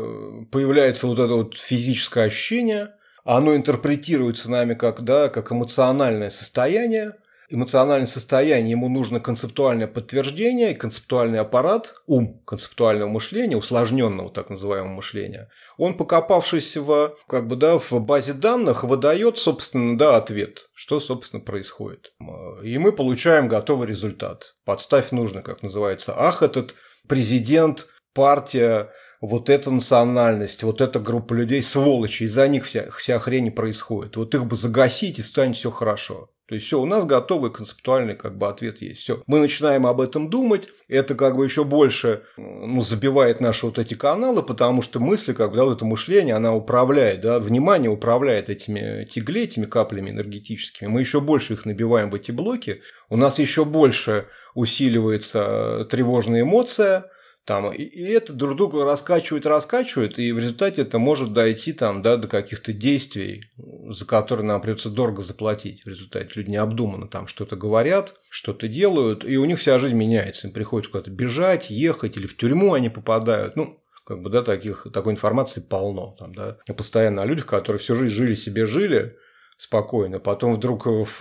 [0.51, 2.95] появляется вот это вот физическое ощущение,
[3.29, 7.13] оно интерпретируется нами как, да, как эмоциональное состояние,
[7.51, 15.51] эмоциональное состояние, ему нужно концептуальное подтверждение, концептуальный аппарат, ум концептуального мышления, усложненного так называемого мышления,
[15.77, 21.43] он, покопавшись в, как бы, да, в базе данных, выдает, собственно, да, ответ, что, собственно,
[21.43, 22.15] происходит.
[22.63, 24.55] И мы получаем готовый результат.
[24.65, 26.15] Подставь нужно, как называется.
[26.17, 26.75] Ах, этот
[27.07, 33.51] президент, партия, вот эта национальность, вот эта группа людей, сволочи, из-за них вся, вся хрень
[33.51, 34.17] происходит.
[34.17, 36.31] Вот их бы загасить, и станет все хорошо.
[36.49, 39.01] То есть все, у нас готовый концептуальный как бы ответ есть.
[39.01, 43.79] Все, мы начинаем об этом думать, это как бы еще больше ну, забивает наши вот
[43.79, 47.91] эти каналы, потому что мысли, как бы, да, вот это мышление, она управляет, да, внимание
[47.91, 50.89] управляет этими тигле, этими каплями энергетическими.
[50.89, 57.11] Мы еще больше их набиваем в эти блоки, у нас еще больше усиливается тревожная эмоция,
[57.49, 62.03] там, и, и это друг друга раскачивает, раскачивает, и в результате это может дойти там,
[62.03, 63.51] да, до каких-то действий,
[63.89, 65.83] за которые нам придется дорого заплатить.
[65.83, 70.47] В результате люди необдуманно там что-то говорят, что-то делают, и у них вся жизнь меняется.
[70.47, 73.57] Им приходится куда-то бежать, ехать, или в тюрьму они попадают.
[73.57, 76.17] Ну, как бы, да, таких, такой информации полно.
[76.19, 76.59] Там, да.
[76.77, 79.17] Постоянно о людях, которые всю жизнь жили себе, жили,
[79.59, 81.21] спокойно, потом вдруг в,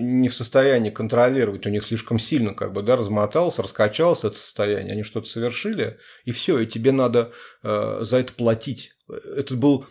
[0.00, 4.94] не в состоянии контролировать, у них слишком сильно как бы, да, размотался, раскачалось это состояние,
[4.94, 8.92] они что-то совершили, и все, и тебе надо э, за это платить.
[9.08, 9.86] Это был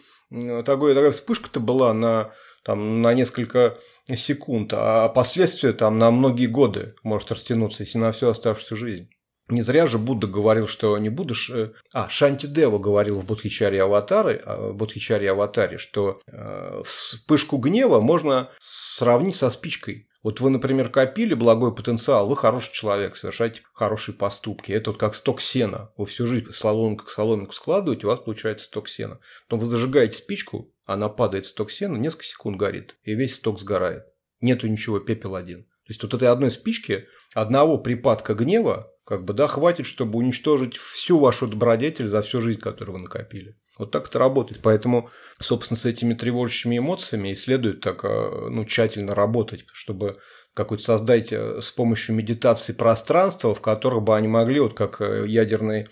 [0.65, 3.77] такой, такая вспышка-то была на там, на несколько
[4.15, 9.09] секунд, а последствия там на многие годы может растянуться, если на всю оставшуюся жизнь.
[9.49, 11.49] Не зря же Будда говорил, что не будешь...
[11.49, 17.57] Э, а, Шанти Дева говорил в Бодхичаре Аватаре, а, в Бодхичаре Аватаре, что э, вспышку
[17.57, 20.09] гнева можно сравнить со спичкой.
[20.21, 24.73] Вот вы, например, копили благой потенциал, вы хороший человек, совершаете хорошие поступки.
[24.73, 25.93] Это вот как сток сена.
[25.95, 29.19] Вы всю жизнь соломинку к соломинку складываете, у вас получается сток сена.
[29.47, 33.59] Потом вы зажигаете спичку, она падает в сток сена, несколько секунд горит, и весь сток
[33.59, 34.03] сгорает.
[34.41, 35.67] Нету ничего, пепел один.
[35.87, 40.75] То есть вот этой одной спички, одного припадка гнева как бы, да, хватит, чтобы уничтожить
[40.75, 43.55] всю вашу добродетель за всю жизнь, которую вы накопили.
[43.79, 44.59] Вот так это работает.
[44.61, 50.17] Поэтому, собственно, с этими тревожащими эмоциями и следует так а, ну, тщательно работать, чтобы
[50.53, 55.25] какой-то создать э, с помощью медитации пространство, в котором бы они могли, вот как э,
[55.25, 55.87] ядерный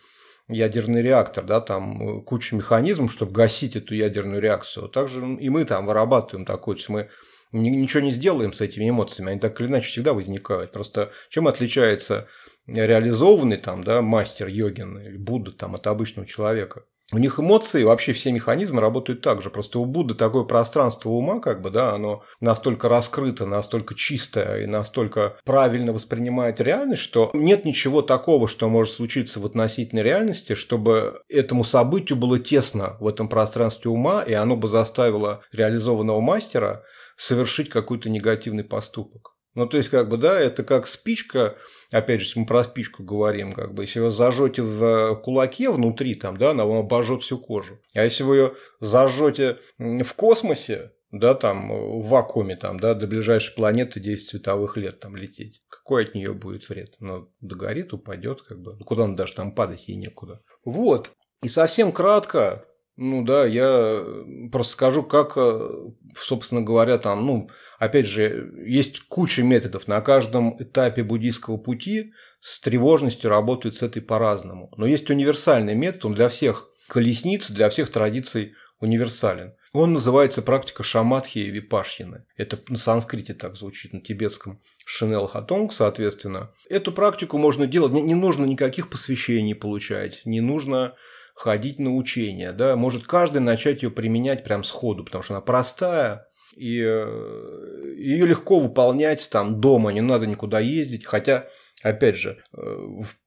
[0.48, 4.90] ядерный реактор, да, там э, куча механизмов, чтобы гасить эту ядерную реакцию.
[4.90, 7.10] Также и мы там вырабатываем такое, то есть мы
[7.56, 10.72] ничего не сделаем с этими эмоциями, они так или иначе всегда возникают.
[10.72, 12.28] Просто чем отличается
[12.68, 16.84] реализованный там, да, мастер йогин или Будда там от обычного человека.
[17.12, 19.52] У них эмоции, вообще все механизмы работают так же.
[19.52, 24.66] Просто у Будды такое пространство ума, как бы, да, оно настолько раскрыто, настолько чистое и
[24.66, 31.22] настолько правильно воспринимает реальность, что нет ничего такого, что может случиться в относительной реальности, чтобы
[31.30, 36.84] этому событию было тесно в этом пространстве ума, и оно бы заставило реализованного мастера
[37.16, 39.36] совершить какой-то негативный поступок.
[39.56, 41.58] Ну, то есть, как бы, да, это как спичка,
[41.90, 46.16] опять же, если мы про спичку говорим, как бы, если вы зажжете в кулаке внутри,
[46.16, 47.80] там, да, она вам обожжет всю кожу.
[47.94, 53.56] А если вы ее зажжете в космосе, да, там, в вакууме, там, да, до ближайшей
[53.56, 56.96] планеты 10 световых лет там лететь, какой от нее будет вред?
[57.00, 58.78] Ну, догорит, упадет, как бы.
[58.80, 60.42] Куда она даже там падать, ей некуда.
[60.66, 61.12] Вот.
[61.44, 62.66] И совсем кратко,
[62.98, 64.06] Ну да, я
[64.52, 65.38] просто скажу, как,
[66.16, 69.88] собственно говоря, там, ну, опять же, есть куча методов.
[69.88, 74.72] На каждом этапе буддийского пути с тревожностью работают с этой по-разному.
[74.78, 79.56] Но есть универсальный метод, он для всех колесниц, для всех традиций универсален.
[79.74, 82.26] Он называется практика шаматхи и випашьины.
[82.38, 86.52] Это на санскрите так звучит, на тибетском шинел хатонг, соответственно.
[86.70, 90.96] Эту практику можно делать, не, не нужно никаких посвящений получать, не нужно
[91.36, 92.52] ходить на учения.
[92.52, 92.76] Да?
[92.76, 98.60] Может каждый начать ее применять прям сходу, потому что она простая, и э, ее легко
[98.60, 101.06] выполнять там дома, не надо никуда ездить.
[101.06, 101.48] Хотя,
[101.84, 102.78] опять же, э,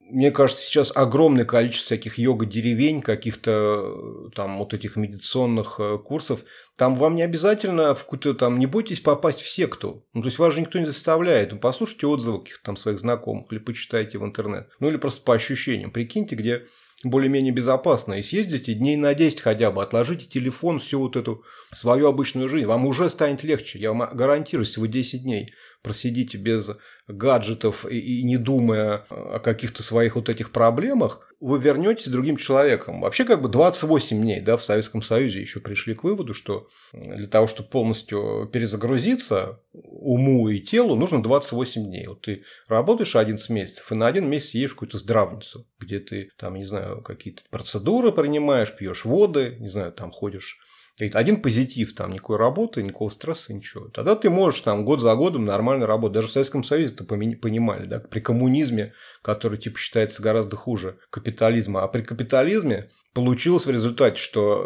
[0.01, 6.45] мне кажется, сейчас огромное количество таких йога-деревень, каких-то э, там вот этих медитационных курсов.
[6.79, 10.07] Там вам не обязательно в какую-то там, не бойтесь попасть в секту.
[10.15, 11.53] Ну, то есть вас же никто не заставляет.
[11.53, 14.71] Ну, послушайте отзывы каких-то там своих знакомых или почитайте в интернет.
[14.81, 15.91] Ну, или просто по ощущениям.
[15.91, 16.65] Прикиньте, где
[17.05, 18.15] более-менее безопасно.
[18.15, 22.67] И съездите дней на 10 хотя бы, отложите телефон, всю вот эту свою обычную жизнь.
[22.67, 23.79] Вам уже станет легче.
[23.79, 26.71] Я вам гарантирую, вы 10 дней просидите без
[27.07, 33.01] гаджетов и, и не думая о каких-то своих вот этих проблемах, вы вернетесь другим человеком.
[33.01, 37.29] Вообще как бы 28 дней да, в Советском Союзе еще пришли к выводу, что для
[37.29, 42.07] того, чтобы полностью перезагрузиться уму и телу, нужно 28 дней.
[42.09, 46.31] Вот ты работаешь 11 месяцев, и на один месяц едешь в какую-то здравницу, где ты
[46.39, 50.59] там, не знаю, какие-то процедуры принимаешь, пьешь воды, не знаю, там ходишь
[51.01, 53.89] один позитив, там никакой работы, никакого стресса, ничего.
[53.89, 56.15] Тогда ты можешь там год за годом нормально работать.
[56.15, 61.83] Даже в Советском Союзе это понимали, да, при коммунизме, который типа считается гораздо хуже капитализма.
[61.83, 64.63] А при капитализме получилось в результате, что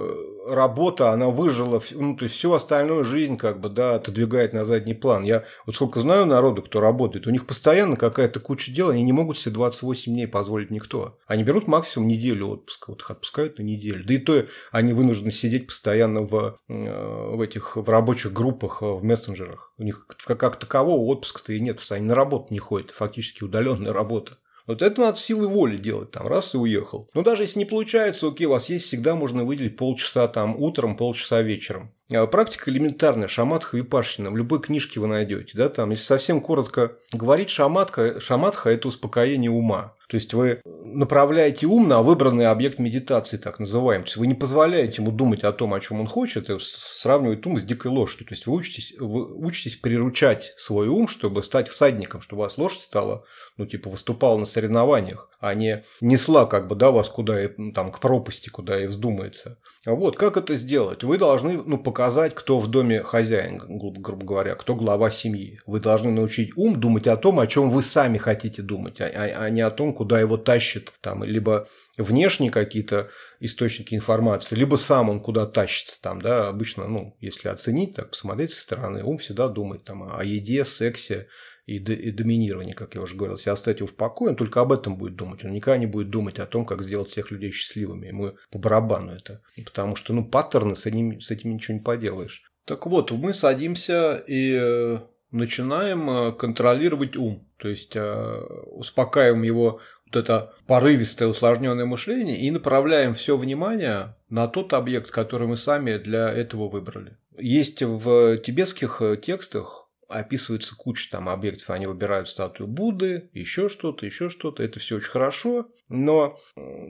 [0.47, 4.65] э, работа, она выжила, ну, то есть всю остальную жизнь, как бы, да, отодвигает на
[4.65, 5.23] задний план.
[5.23, 9.13] Я вот сколько знаю народу, кто работает, у них постоянно какая-то куча дел, они не
[9.13, 11.19] могут себе 28 дней позволить никто.
[11.27, 14.05] Они берут максимум неделю отпуска, вот их отпускают на неделю.
[14.05, 18.87] Да и то они вынуждены сидеть постоянно в, э, в этих, в рабочих группах, э,
[18.87, 19.73] в мессенджерах.
[19.79, 24.39] У них как такового отпуска-то и нет, они на работу не ходят, фактически удаленная работа.
[24.67, 27.09] Вот это надо силой воли делать, там, раз и уехал.
[27.15, 30.97] Но даже если не получается, окей, у вас есть, всегда можно выделить полчаса там утром,
[30.97, 31.93] полчаса вечером.
[32.15, 36.93] А практика элементарная, шаматха випашина, в любой книжке вы найдете, да, там, если совсем коротко
[37.13, 39.95] говорить, шаматха, шаматха– это успокоение ума.
[40.13, 44.05] То есть вы направляете ум на выбранный объект медитации, так называемый.
[44.05, 47.47] То есть вы не позволяете ему думать о том, о чем он хочет, и сравнивать
[47.47, 48.27] ум с дикой лошадью.
[48.27, 52.59] То есть вы учитесь, вы учитесь приручать свой ум, чтобы стать всадником, чтобы у вас
[52.59, 53.25] лошадь стала,
[53.57, 57.91] ну, типа, выступала на соревнованиях, а не несла, как бы, да, вас куда и, там,
[57.91, 59.59] к пропасти, куда и вздумается.
[59.87, 61.05] А вот как это сделать?
[61.05, 62.02] Вы должны, ну, показать,
[62.35, 65.61] кто в доме хозяин, грубо, грубо говоря, кто глава семьи.
[65.67, 69.45] Вы должны научить ум думать о том, о чем вы сами хотите думать, а, а,
[69.45, 73.11] а не о том, куда его тащит, там, либо внешние какие-то
[73.41, 78.53] источники информации, либо сам он куда тащится там, да, обычно, ну, если оценить, так посмотреть
[78.53, 81.29] со стороны, ум всегда думает там о еде, сексе,
[81.67, 83.37] и, и доминировании, как я уже говорил.
[83.37, 85.45] Если оставить его в покое, он только об этом будет думать.
[85.45, 88.09] Он никогда не будет думать о том, как сделать всех людей счастливыми.
[88.09, 89.43] Ему по барабану это.
[89.65, 92.43] Потому что, ну, паттерны, с этим, с этим ничего не поделаешь.
[92.65, 94.99] Так вот, мы садимся и э,
[95.31, 97.49] начинаем э, контролировать ум.
[97.59, 104.47] То есть э, успокаиваем его вот это порывистое усложненное мышление и направляем все внимание на
[104.47, 107.17] тот объект, который мы сами для этого выбрали.
[107.39, 109.82] Есть в тибетских текстах
[110.13, 115.11] описывается куча там объектов, они выбирают статую Будды, еще что-то, еще что-то, это все очень
[115.11, 116.39] хорошо, но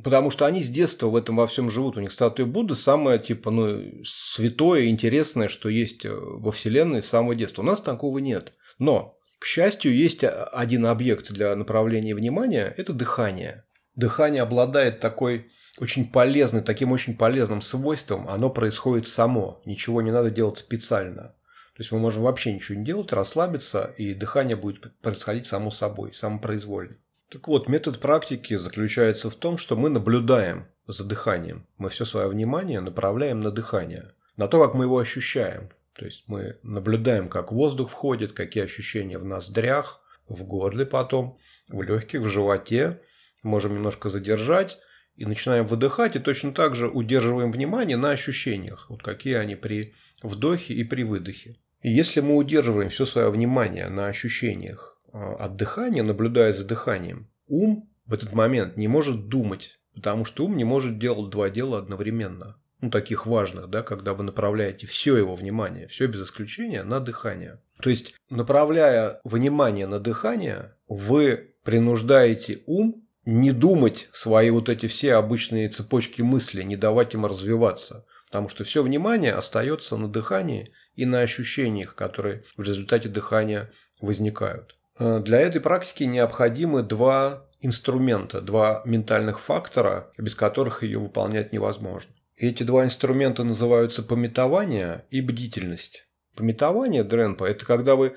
[0.02, 3.18] потому что они с детства в этом во всем живут, у них статуя Будды самое
[3.18, 7.62] типа ну святое, интересное, что есть э, во Вселенной с самого детства.
[7.62, 8.52] У нас такого нет.
[8.78, 13.64] Но, к счастью, есть один объект для направления внимания– это дыхание.
[13.94, 20.30] Дыхание обладает такой очень полезным, таким очень полезным свойством, оно происходит само, ничего не надо
[20.30, 21.34] делать специально.
[21.74, 26.12] То есть мы можем вообще ничего не делать, расслабиться, и дыхание будет происходить само собой,
[26.12, 26.96] самопроизвольно.
[27.30, 31.66] Так вот, метод практики заключается в том, что мы наблюдаем за дыханием.
[31.78, 35.70] Мы все свое внимание направляем на дыхание, на то, как мы его ощущаем.
[35.94, 41.80] То есть мы наблюдаем, как воздух входит, какие ощущения в ноздрях, в горле потом, в
[41.80, 43.00] легких, в животе.
[43.42, 44.78] Можем немножко задержать
[45.22, 49.94] и начинаем выдыхать, и точно так же удерживаем внимание на ощущениях, вот какие они при
[50.20, 51.58] вдохе и при выдохе.
[51.80, 57.30] И если мы удерживаем все свое внимание на ощущениях а, от дыхания, наблюдая за дыханием,
[57.46, 61.78] ум в этот момент не может думать, потому что ум не может делать два дела
[61.78, 62.56] одновременно.
[62.80, 67.60] Ну, таких важных, да, когда вы направляете все его внимание, все без исключения на дыхание.
[67.80, 75.14] То есть, направляя внимание на дыхание, вы принуждаете ум не думать свои вот эти все
[75.14, 78.04] обычные цепочки мысли, не давать им развиваться.
[78.26, 83.70] Потому что все внимание остается на дыхании и на ощущениях, которые в результате дыхания
[84.00, 84.76] возникают.
[84.98, 92.12] Э, для этой практики необходимы два инструмента, два ментальных фактора, без которых ее выполнять невозможно.
[92.36, 96.08] Эти два инструмента называются пометование и бдительность.
[96.34, 98.16] Пометование, Дренпа, это когда вы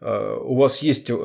[0.00, 1.16] у вас есть э,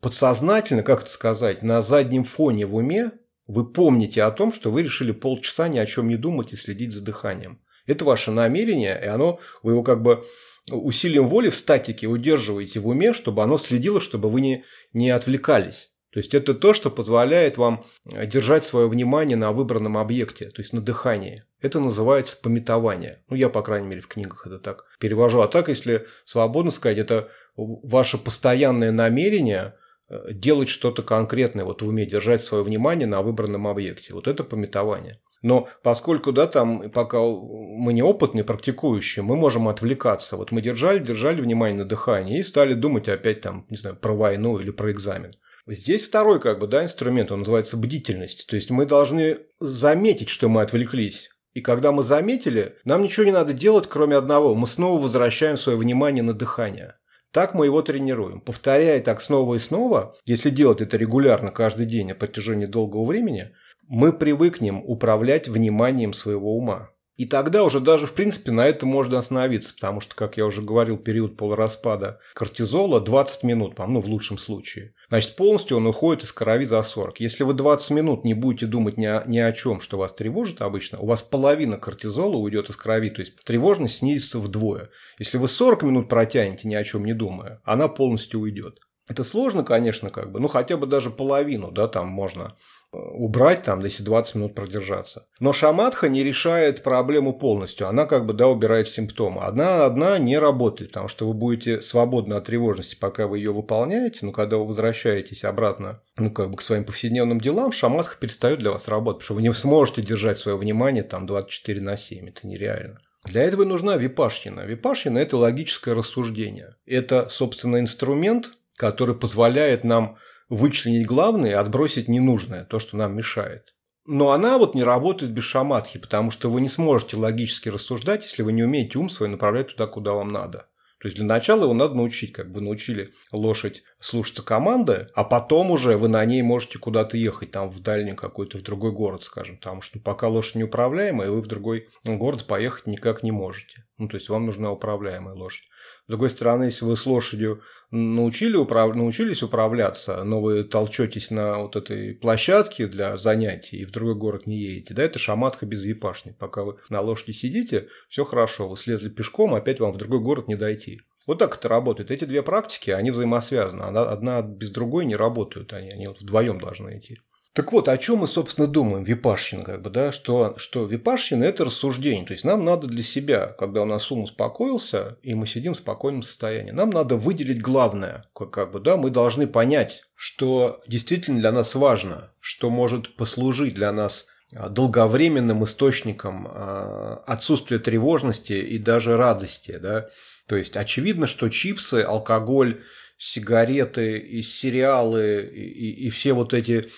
[0.00, 3.12] подсознательно, как это сказать, на заднем фоне в уме
[3.46, 6.92] вы помните о том, что вы решили полчаса ни о чем не думать и следить
[6.92, 7.60] за дыханием.
[7.86, 10.24] Это ваше намерение, и оно, вы его как бы
[10.70, 15.90] усилием воли в статике удерживаете в уме, чтобы оно следило, чтобы вы не, не отвлекались.
[16.12, 20.74] То есть это то, что позволяет вам держать свое внимание на выбранном объекте, то есть
[20.74, 21.44] на дыхании.
[21.60, 23.24] Это называется пометование.
[23.30, 25.40] Ну, я, по крайней мере, в книгах это так перевожу.
[25.40, 29.74] А так, если свободно сказать, это ваше постоянное намерение
[30.12, 34.12] Э, делать что-то конкретное, вот в уме держать свое внимание на выбранном объекте.
[34.12, 35.20] Вот это пометование.
[35.40, 40.36] Но поскольку, да, там, пока мы не опытные, практикующие, мы можем отвлекаться.
[40.36, 44.12] Вот мы держали, держали внимание на дыхании и стали думать опять там, не знаю, про
[44.12, 45.34] войну или про экзамен.
[45.66, 48.46] Здесь второй, как бы, да, инструмент, он называется бдительность.
[48.48, 51.30] То есть мы должны заметить, что мы отвлеклись.
[51.54, 54.54] И когда мы заметили, нам ничего не надо делать, кроме одного.
[54.54, 56.96] Мы снова возвращаем свое внимание на дыхание.
[57.32, 58.40] Так мы его тренируем.
[58.40, 63.52] Повторяя так снова и снова, если делать это регулярно каждый день на протяжении долгого времени,
[63.88, 66.90] мы привыкнем управлять вниманием своего ума.
[67.16, 70.62] И тогда уже даже, в принципе, на этом можно остановиться, потому что, как я уже
[70.62, 74.94] говорил, период полураспада кортизола 20 минут, ну, в лучшем случае.
[75.12, 77.20] Значит, полностью он уходит из крови за 40.
[77.20, 80.62] Если вы 20 минут не будете думать ни о, ни о чем, что вас тревожит
[80.62, 84.88] обычно, у вас половина кортизола уйдет из крови, то есть тревожность снизится вдвое.
[85.18, 88.78] Если вы 40 минут протянете ни о чем не думая, она полностью уйдет.
[89.06, 92.56] Это сложно, конечно, как бы, ну хотя бы даже половину, да, там можно
[92.92, 95.26] убрать, там, если 20 минут продержаться.
[95.40, 97.88] Но шаматха не решает проблему полностью.
[97.88, 99.40] Она как бы, да, убирает симптомы.
[99.42, 104.18] Одна, одна не работает, потому что вы будете свободны от тревожности, пока вы ее выполняете,
[104.22, 108.70] но когда вы возвращаетесь обратно, ну, как бы к своим повседневным делам, шаматха перестает для
[108.70, 112.28] вас работать, потому что вы не сможете держать свое внимание там 24 на 7.
[112.28, 113.00] Это нереально.
[113.24, 114.62] Для этого нужна випашьина.
[114.62, 116.74] Випашьина– это логическое рассуждение.
[116.86, 120.16] Это, собственно, инструмент, который позволяет нам
[120.52, 123.74] вычленить главное отбросить ненужное, то, что нам мешает.
[124.04, 128.42] Но она вот не работает без шаматхи, потому что вы не сможете логически рассуждать, если
[128.42, 130.66] вы не умеете ум свой направлять туда, куда вам надо.
[131.00, 135.70] То есть для начала его надо научить, как бы научили лошадь слушаться команды, а потом
[135.70, 139.56] уже вы на ней можете куда-то ехать, там в дальний какой-то, в другой город, скажем,
[139.56, 143.86] потому что пока лошадь неуправляемая, вы в другой город поехать никак не можете.
[143.96, 145.64] Ну, то есть вам нужна управляемая лошадь.
[146.04, 148.94] С другой стороны, если вы с лошадью научили управ...
[148.96, 154.46] научились управляться, но вы толчетесь на вот этой площадке для занятий и в другой город
[154.46, 156.34] не едете, да, это шаматха без випашни.
[156.38, 160.48] Пока вы на лошади сидите, все хорошо, вы слезли пешком, опять вам в другой город
[160.48, 161.02] не дойти.
[161.26, 162.10] Вот так это работает.
[162.10, 163.82] Эти две практики, они взаимосвязаны.
[163.82, 167.20] Одна без другой не работают, они, они вот вдвоем должны идти.
[167.54, 171.66] Так вот, о чем мы, собственно, думаем, випашчин, как бы, да, что, что випашчин– это
[171.66, 172.24] рассуждение.
[172.24, 175.76] То есть, нам надо для себя, когда у нас ум успокоился, и мы сидим в
[175.76, 178.24] спокойном состоянии, нам надо выделить главное.
[178.34, 183.74] Как, как бы, да, мы должны понять, что действительно для нас важно, что может послужить
[183.74, 184.24] для нас
[184.56, 189.76] а, долговременным источником а, отсутствия тревожности и даже радости.
[189.76, 190.08] Да?
[190.46, 192.82] То есть, очевидно, что чипсы, алкоголь,
[193.18, 196.90] сигареты и сериалы и, и все вот эти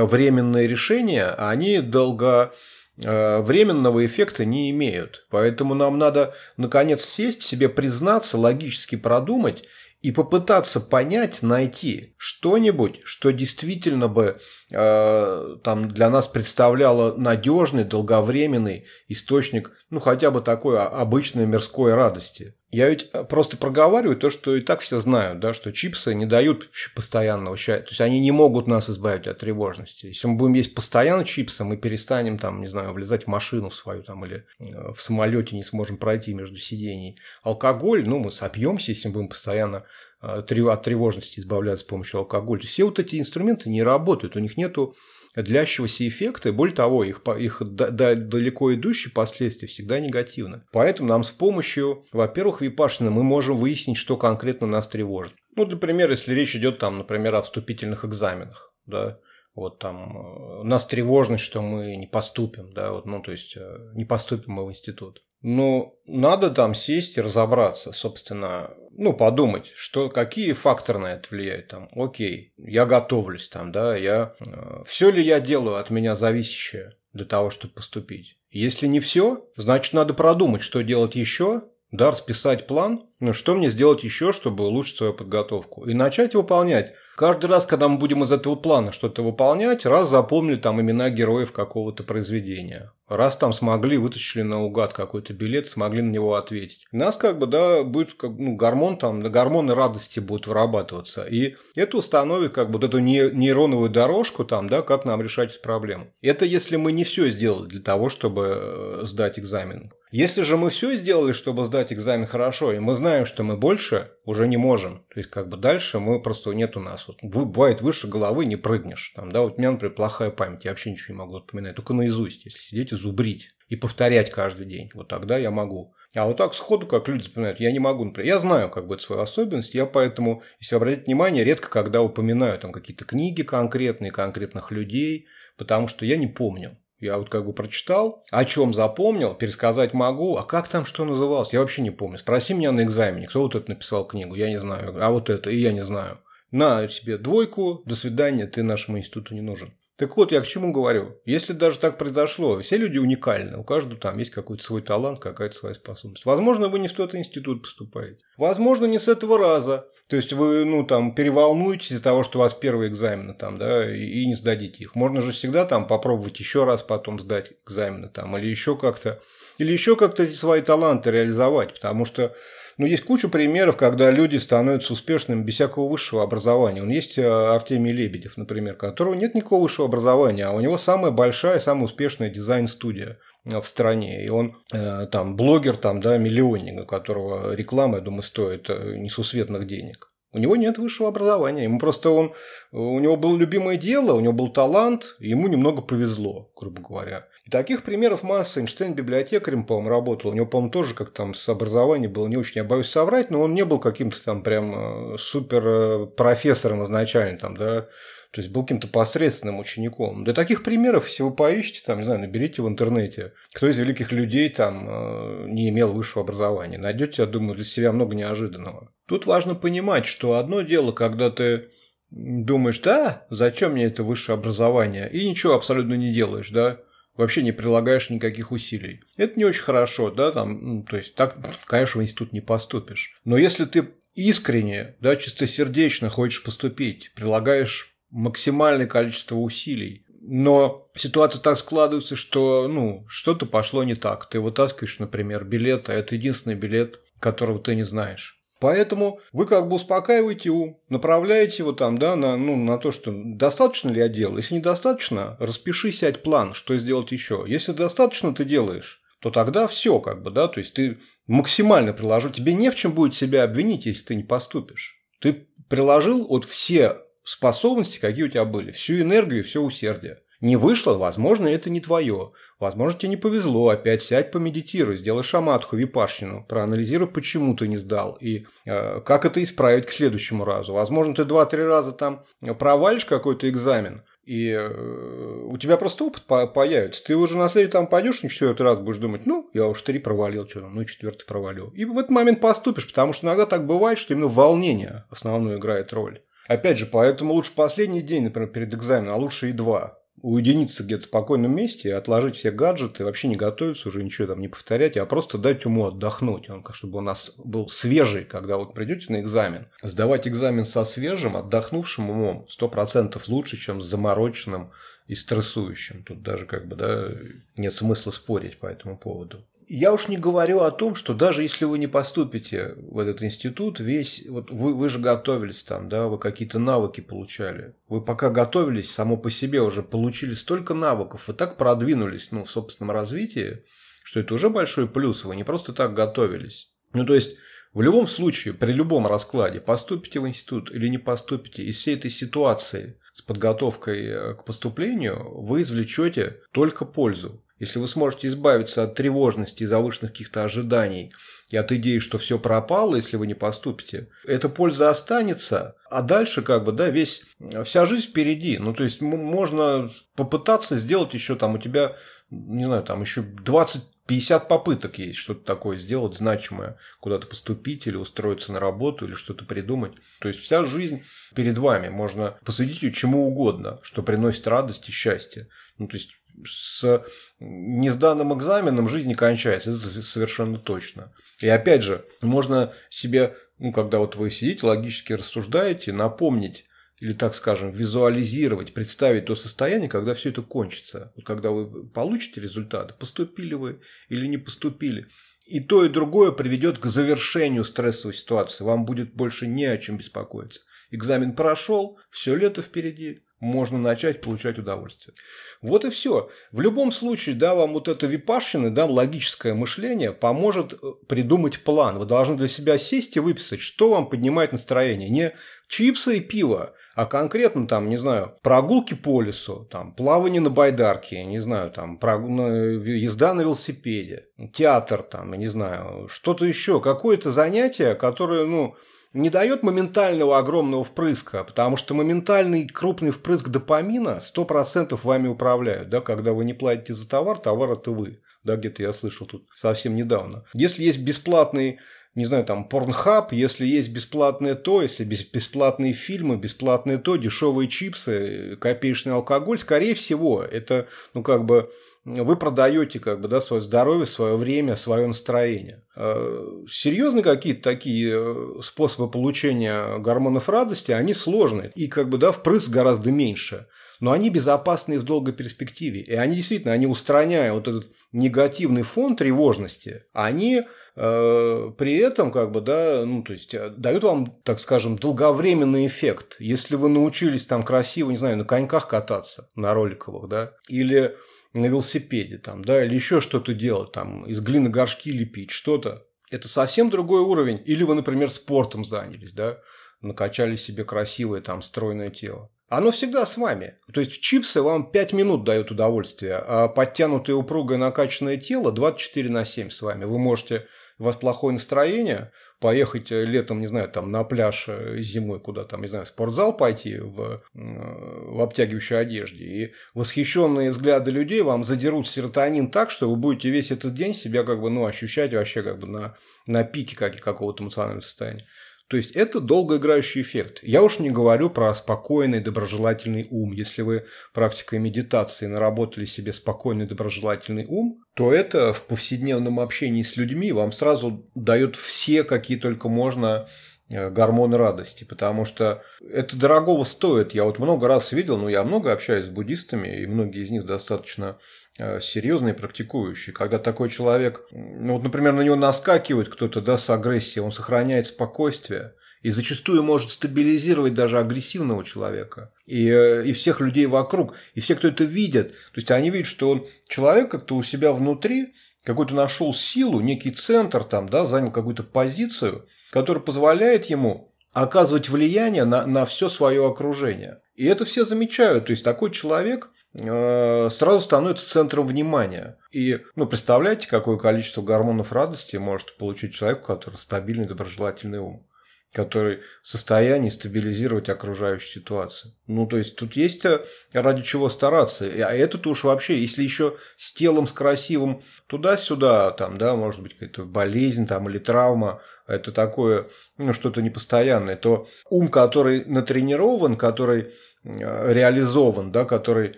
[0.00, 2.52] временные решения, они долго
[2.96, 5.26] э, временного эффекта не имеют.
[5.30, 9.64] Поэтому нам надо, наконец, сесть, себе признаться, логически продумать
[10.02, 14.40] и попытаться понять, найти что-нибудь, что действительно бы
[14.72, 22.54] там для нас представляло надежный, долговременный источник, ну хотя бы такой обычной мирской радости.
[22.72, 26.24] Я ведь э, просто проговариваю то, что и так все знают, да, что чипсы не
[26.24, 27.84] дают постоянного счастья.
[27.84, 30.06] То есть они не могут нас избавить от тревожности.
[30.06, 34.02] Если мы будем есть постоянно чипсы, мы перестанем там, не знаю, влезать в машину свою
[34.02, 37.18] там или э, в самолете не сможем пройти между сидений.
[37.42, 39.82] Алкоголь, ну, мы сопьемся, если мы будем постоянно э,
[40.22, 42.60] от тревожности избавляться с помощью алкоголя.
[42.62, 44.94] Все вот эти инструменты не работают, у них нету
[45.34, 50.62] длящегося эффекта, и более того, их, их далеко идущие последствия всегда негативны.
[50.72, 55.34] Поэтому нам с помощью, во-первых, випашина мы можем выяснить, что конкретно нас тревожит.
[55.56, 59.18] Ну, например, если речь идет там, например, о вступительных экзаменах, да,
[59.54, 63.90] вот там э, нас тревожность, что мы не поступим, да, вот, ну, то есть э,
[63.94, 65.22] не поступим мы в институт.
[65.42, 71.68] Но надо там сесть и разобраться, собственно, ну, подумать, что, какие факторы на это влияют.
[71.68, 74.34] Там, окей, я готовлюсь там, да, я...
[74.46, 78.36] Э, все ли я делаю от меня зависящее для того, чтобы поступить?
[78.50, 83.70] Если не все, значит надо продумать, что делать еще, да, расписать план, ну, что мне
[83.70, 86.94] сделать еще, чтобы улучшить свою подготовку, и начать выполнять.
[87.22, 91.52] Каждый раз, когда мы будем из этого плана что-то выполнять, раз запомнили там имена героев
[91.52, 92.90] какого-то произведения.
[93.06, 96.84] Раз там смогли, вытащили наугад какой-то билет, смогли на него ответить.
[96.90, 101.22] У нас как бы, да, будет как, ну, гормон там, гормоны радости будут вырабатываться.
[101.22, 105.60] И это установит как бы вот эту нейроновую дорожку там, да, как нам решать эту
[105.60, 106.12] проблему.
[106.22, 109.92] Это если мы не все сделали для того, чтобы э, сдать экзамен.
[110.10, 114.10] Если же мы все сделали, чтобы сдать экзамен хорошо, и мы знаем, что мы больше
[114.26, 117.08] уже не можем, то есть как бы дальше мы просто нет у нас.
[117.20, 119.12] Вот, бывает выше головы не прыгнешь.
[119.14, 121.94] Там, да, вот у меня, например, плохая память, я вообще ничего не могу запоминать, только
[121.94, 124.90] наизусть, если сидеть и зубрить и повторять каждый день.
[124.94, 125.94] Вот тогда я могу.
[126.14, 128.34] А вот так сходу, как люди запоминают, я не могу, например.
[128.34, 132.70] Я знаю, как бы, свою особенность, я поэтому, если обратить внимание, редко когда упоминаю там
[132.70, 136.76] какие-то книги конкретные, конкретных людей, потому что я не помню.
[137.00, 141.52] Я вот как бы прочитал, о чем запомнил, пересказать могу, а как там что называлось,
[141.52, 142.18] я вообще не помню.
[142.18, 145.50] Спроси меня на экзамене, кто вот это написал книгу, я не знаю, а вот это,
[145.50, 146.20] и я не знаю.
[146.52, 149.72] На себе двойку, до свидания, ты нашему институту не нужен.
[149.96, 151.20] Так вот, я к чему говорю.
[151.24, 153.56] Если даже так произошло, все люди уникальны.
[153.58, 156.24] У каждого там есть какой-то свой талант, какая-то своя способность.
[156.24, 158.18] Возможно, вы не в тот институт поступаете.
[158.36, 159.86] Возможно, не с этого раза.
[160.08, 163.94] То есть вы, ну, там, переволнуетесь из-за того, что у вас первые экзамены там, да,
[163.94, 164.94] и, не сдадите их.
[164.94, 169.22] Можно же всегда там попробовать еще раз потом сдать экзамены там, или еще как-то,
[169.58, 171.74] или еще как-то свои таланты реализовать.
[171.74, 172.34] Потому что
[172.82, 176.82] но есть куча примеров, когда люди становятся успешными без всякого высшего образования.
[176.82, 181.12] Он есть э, Артемий Лебедев, например, которого нет никакого высшего образования, а у него самая
[181.12, 184.24] большая, самая успешная дизайн-студия э, в стране.
[184.24, 189.68] И он э, там блогер, там, да, миллионник, у которого реклама, я думаю, стоит несусветных
[189.68, 190.11] денег.
[190.32, 191.64] У него нет высшего образования.
[191.64, 192.32] Ему просто он,
[192.70, 197.28] у него было любимое дело, у него был талант, ему немного повезло, грубо говоря.
[197.44, 198.60] И таких примеров масса.
[198.60, 200.30] Эйнштейн библиотекарем, по-моему, работал.
[200.30, 203.42] У него, по-моему, тоже как там с образованием было не очень, я боюсь соврать, но
[203.42, 207.88] он не был каким-то там прям э, супер э, профессором изначально, там, да,
[208.32, 210.24] то есть был каким-то посредственным учеником.
[210.24, 214.10] Да таких примеров, если вы поищете, там, не знаю, наберите в интернете, кто из великих
[214.10, 216.78] людей там э, не имел высшего образования.
[216.78, 218.90] Найдете, я думаю, для себя много неожиданного.
[219.12, 221.68] Тут важно понимать, что одно дело, когда ты
[222.08, 226.80] думаешь, да, зачем мне это высшее образование, и ничего абсолютно не делаешь, да,
[227.14, 229.02] вообще не прилагаешь никаких усилий.
[229.18, 231.36] Это не очень хорошо, да, там, ну, то есть так,
[231.66, 233.20] конечно, в институт не поступишь.
[233.26, 241.58] Но если ты искренне, да, чистосердечно хочешь поступить, прилагаешь максимальное количество усилий, но ситуация так
[241.58, 244.30] складывается, что ну, что-то пошло не так.
[244.30, 248.41] Ты вытаскиваешь, например, билет, а это единственный билет, которого ты не знаешь.
[248.62, 253.10] Поэтому вы как бы успокаиваете ум, направляете его там, да, на, ну, на то, что
[253.12, 254.36] достаточно ли я делал.
[254.36, 257.44] Если недостаточно, распиши, сядь план, что сделать еще.
[257.44, 262.30] Если достаточно ты делаешь, то тогда все, как бы, да, то есть ты максимально приложил,
[262.30, 264.96] тебе не в чем будет себя обвинить, если ты не поступишь.
[265.18, 270.20] Ты приложил вот все способности, какие у тебя были, всю энергию, все усердие.
[270.42, 272.32] Не вышло, возможно, это не твое.
[272.58, 278.18] Возможно, тебе не повезло, опять сядь помедитируй, сделай шаматху, випашчину, проанализируй, почему ты не сдал
[278.20, 280.72] и э, как это исправить к следующему разу.
[280.72, 282.24] Возможно, ты два-три раза там
[282.58, 287.04] провалишь какой-то экзамен, и э, у тебя просто опыт по появится.
[287.04, 290.00] Ты уже на следующий там пойдешь, на четвертый раз будешь думать, ну, я уж три
[290.00, 291.68] провалил, что ну, четвертый провалил.
[291.68, 295.92] И в этот момент поступишь, потому что иногда так бывает, что именно волнение основную играет
[295.92, 296.20] роль.
[296.48, 301.02] Опять же, поэтому лучше последний день, например, перед экзаменом, а лучше и два уединиться где-то
[301.02, 305.04] в спокойном месте, отложить все гаджеты, вообще не готовиться, уже ничего там не повторять, а
[305.04, 309.66] просто дать уму отдохнуть, он, чтобы у нас был свежий, когда вот придете на экзамен.
[309.82, 314.70] Сдавать экзамен со свежим, отдохнувшим умом сто процентов лучше, чем с замороченным
[315.08, 316.04] и стрессующим.
[316.04, 317.08] Тут даже как бы, да,
[317.56, 319.44] нет смысла спорить по этому поводу.
[319.74, 323.80] Я уж не говорю о том, что даже если вы не поступите в этот институт,
[323.80, 327.74] весь, вот вы, вы же готовились там, да, вы какие-то навыки получали.
[327.88, 332.50] Вы пока готовились, само по себе уже получили столько навыков, вы так продвинулись, ну, в
[332.50, 333.64] собственном развитии,
[334.04, 336.70] что это уже большой плюс, вы не просто так готовились.
[336.92, 337.38] Ну, то есть,
[337.72, 342.10] в любом случае, при любом раскладе, поступите в институт или не поступите, из всей этой
[342.10, 347.42] ситуации с подготовкой э, к поступлению вы извлечете только пользу.
[347.62, 351.12] Если вы сможете избавиться от тревожности и завышенных каких-то ожиданий
[351.48, 356.42] и от идеи, что все пропало, если вы не поступите, эта польза останется, а дальше
[356.42, 357.24] как бы, да, весь,
[357.64, 358.58] вся жизнь впереди.
[358.58, 361.94] Ну, то есть, можно попытаться сделать еще там у тебя,
[362.30, 367.94] не знаю, там еще 20 50 попыток есть что-то такое сделать значимое, куда-то поступить или
[367.94, 369.92] устроиться на работу или что-то придумать.
[370.20, 371.04] То есть вся жизнь
[371.36, 371.88] перед вами.
[371.88, 375.48] Можно посвятить ее чему угодно, что приносит радость и счастье.
[375.78, 376.10] Ну, то есть
[376.44, 377.04] с
[377.38, 381.12] несданным экзаменом жизнь не кончается, это совершенно точно.
[381.40, 386.66] И опять же, можно себе, ну, когда вот вы сидите, логически рассуждаете, напомнить
[387.00, 391.12] или, так скажем, визуализировать, представить то состояние, когда все это кончится.
[391.16, 395.08] Вот когда вы получите результаты, поступили вы или не поступили.
[395.44, 398.62] И то, и другое приведет к завершению стрессовой ситуации.
[398.62, 400.60] Вам будет больше не о чем беспокоиться.
[400.92, 405.14] Экзамен прошел, все лето впереди, можно начать получать удовольствие.
[405.60, 406.30] Вот и все.
[406.52, 410.76] В любом случае, да, вам вот это випашины, да, логическое мышление поможет э,
[411.08, 411.98] придумать план.
[411.98, 415.10] Вы должны для себя сесть и выписать, что вам поднимает настроение.
[415.10, 415.34] Не
[415.66, 421.24] чипсы и пиво, а конкретно там, не знаю, прогулки по лесу, там, плавание на байдарке,
[421.24, 422.28] не знаю, там, прогу...
[422.28, 428.76] езда на велосипеде, театр, там, не знаю, что-то еще, какое-то занятие, которое, ну,
[429.12, 436.00] не дает моментального огромного впрыска, потому что моментальный крупный впрыск допамина 100% вами управляют, да,
[436.00, 438.20] когда вы не платите за товар, товар это вы.
[438.44, 440.44] Да, где-то я слышал тут совсем недавно.
[440.52, 441.78] Если есть бесплатный
[442.14, 448.56] не знаю, там, порнхаб, если есть бесплатное то, если бесплатные фильмы, бесплатные то, дешевые чипсы,
[448.60, 451.70] копеечный алкоголь, скорее всего, это, ну, как бы,
[452.04, 455.84] вы продаете как бы, да, свое здоровье, свое время, свое настроение.
[455.96, 461.72] А, серьезные какие-то такие э, способы получения гормонов радости, они сложные.
[461.74, 463.68] И как бы, да, впрыск гораздо меньше
[464.02, 466.00] но они безопасны в долгой перспективе.
[466.00, 470.62] И они действительно, они устраняя вот этот негативный фон тревожности, они
[470.96, 475.86] э, при этом как бы, да, ну, то есть э, дают вам, так скажем, долговременный
[475.86, 476.34] эффект.
[476.40, 481.14] Если вы научились там красиво, не знаю, на коньках кататься, на роликовых, да, или
[481.52, 486.48] на велосипеде там, да, или еще что-то делать, там, из глины горшки лепить, что-то, это
[486.48, 487.62] совсем другой уровень.
[487.66, 489.60] Или вы, например, спортом занялись, да,
[490.00, 492.50] накачали себе красивое там стройное тело.
[492.72, 493.74] Оно всегда с вами.
[493.92, 499.44] То есть чипсы вам 5 минут дают удовольствие, а подтянутое упругое накачанное тело 24 на
[499.44, 500.06] 7 с вами.
[500.06, 500.66] Вы можете,
[500.98, 505.82] у вас плохое настроение, поехать летом, не знаю, там на пляж э, зимой куда там,
[505.82, 509.44] не знаю, в спортзал пойти в, в обтягивающей одежде.
[509.44, 514.44] И восхищенные взгляды людей вам задерут серотонин так, что вы будете весь этот день себя
[514.44, 516.16] как бы, ну, ощущать вообще как бы на,
[516.46, 518.46] на пике как, какого-то эмоционального состояния.
[518.92, 520.58] То есть это долгоиграющий эффект.
[520.60, 523.52] Я уж не говорю про спокойный, доброжелательный ум.
[523.52, 530.18] Если вы практикой медитации наработали себе спокойный, доброжелательный ум, то это в повседневном общении с
[530.18, 533.48] людьми вам сразу дает все, какие только можно
[533.92, 537.34] э, гормоны радости, потому что это дорогого стоит.
[537.34, 540.66] Я вот много раз видел, но я много общаюсь с буддистами, и многие из них
[540.66, 541.38] достаточно
[541.78, 543.32] Э, серьезный практикующий.
[543.32, 548.08] Когда такой человек, ну вот, например, на него наскакивает кто-то да, с агрессией, он сохраняет
[548.08, 554.60] спокойствие и зачастую может стабилизировать даже агрессивного человека и, э, и всех людей вокруг, и
[554.60, 555.52] все, кто это видят.
[555.52, 558.52] То есть они видят, что он человек как-то у себя внутри
[558.84, 565.64] какой-то нашел силу, некий центр там, да, занял какую-то позицию, которая позволяет ему оказывать влияние
[565.64, 567.40] на, на все свое окружение.
[567.54, 568.66] И это все замечают.
[568.66, 572.56] То есть такой человек Э, сразу становится центром внимания.
[572.70, 578.46] И ну, представляете, какое количество гормонов радости может получить человек, у которого стабильный доброжелательный ум
[578.92, 582.34] который в состоянии стабилизировать окружающую ситуацию.
[582.46, 585.06] Ну, то есть тут есть э, ради чего стараться.
[585.06, 590.12] А это-то уж вообще, если еще с телом, с красивым туда-сюда, там, да, может быть,
[590.12, 597.32] какая-то болезнь там или травма, это такое, ну, что-то непостоянное, то ум, который натренирован, который
[597.64, 599.56] э, реализован, да, который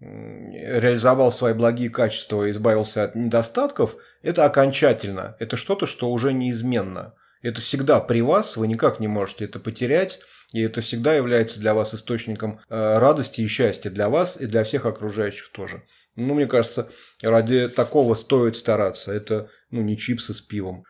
[0.00, 5.36] реализовал свои благие качества и избавился от недостатков, это окончательно.
[5.38, 7.14] Это что-то, что уже неизменно.
[7.42, 10.20] Это всегда при вас, вы никак не можете это потерять,
[10.52, 14.64] и это всегда является для вас источником э, радости и счастья для вас и для
[14.64, 15.82] всех окружающих тоже.
[16.14, 16.90] Ну, мне кажется,
[17.22, 19.12] ради такого стоит стараться.
[19.12, 20.84] Это ну, не чипсы с пивом.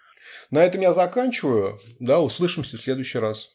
[0.50, 1.78] На этом я заканчиваю.
[2.00, 3.50] Да, услышимся в следующий раз.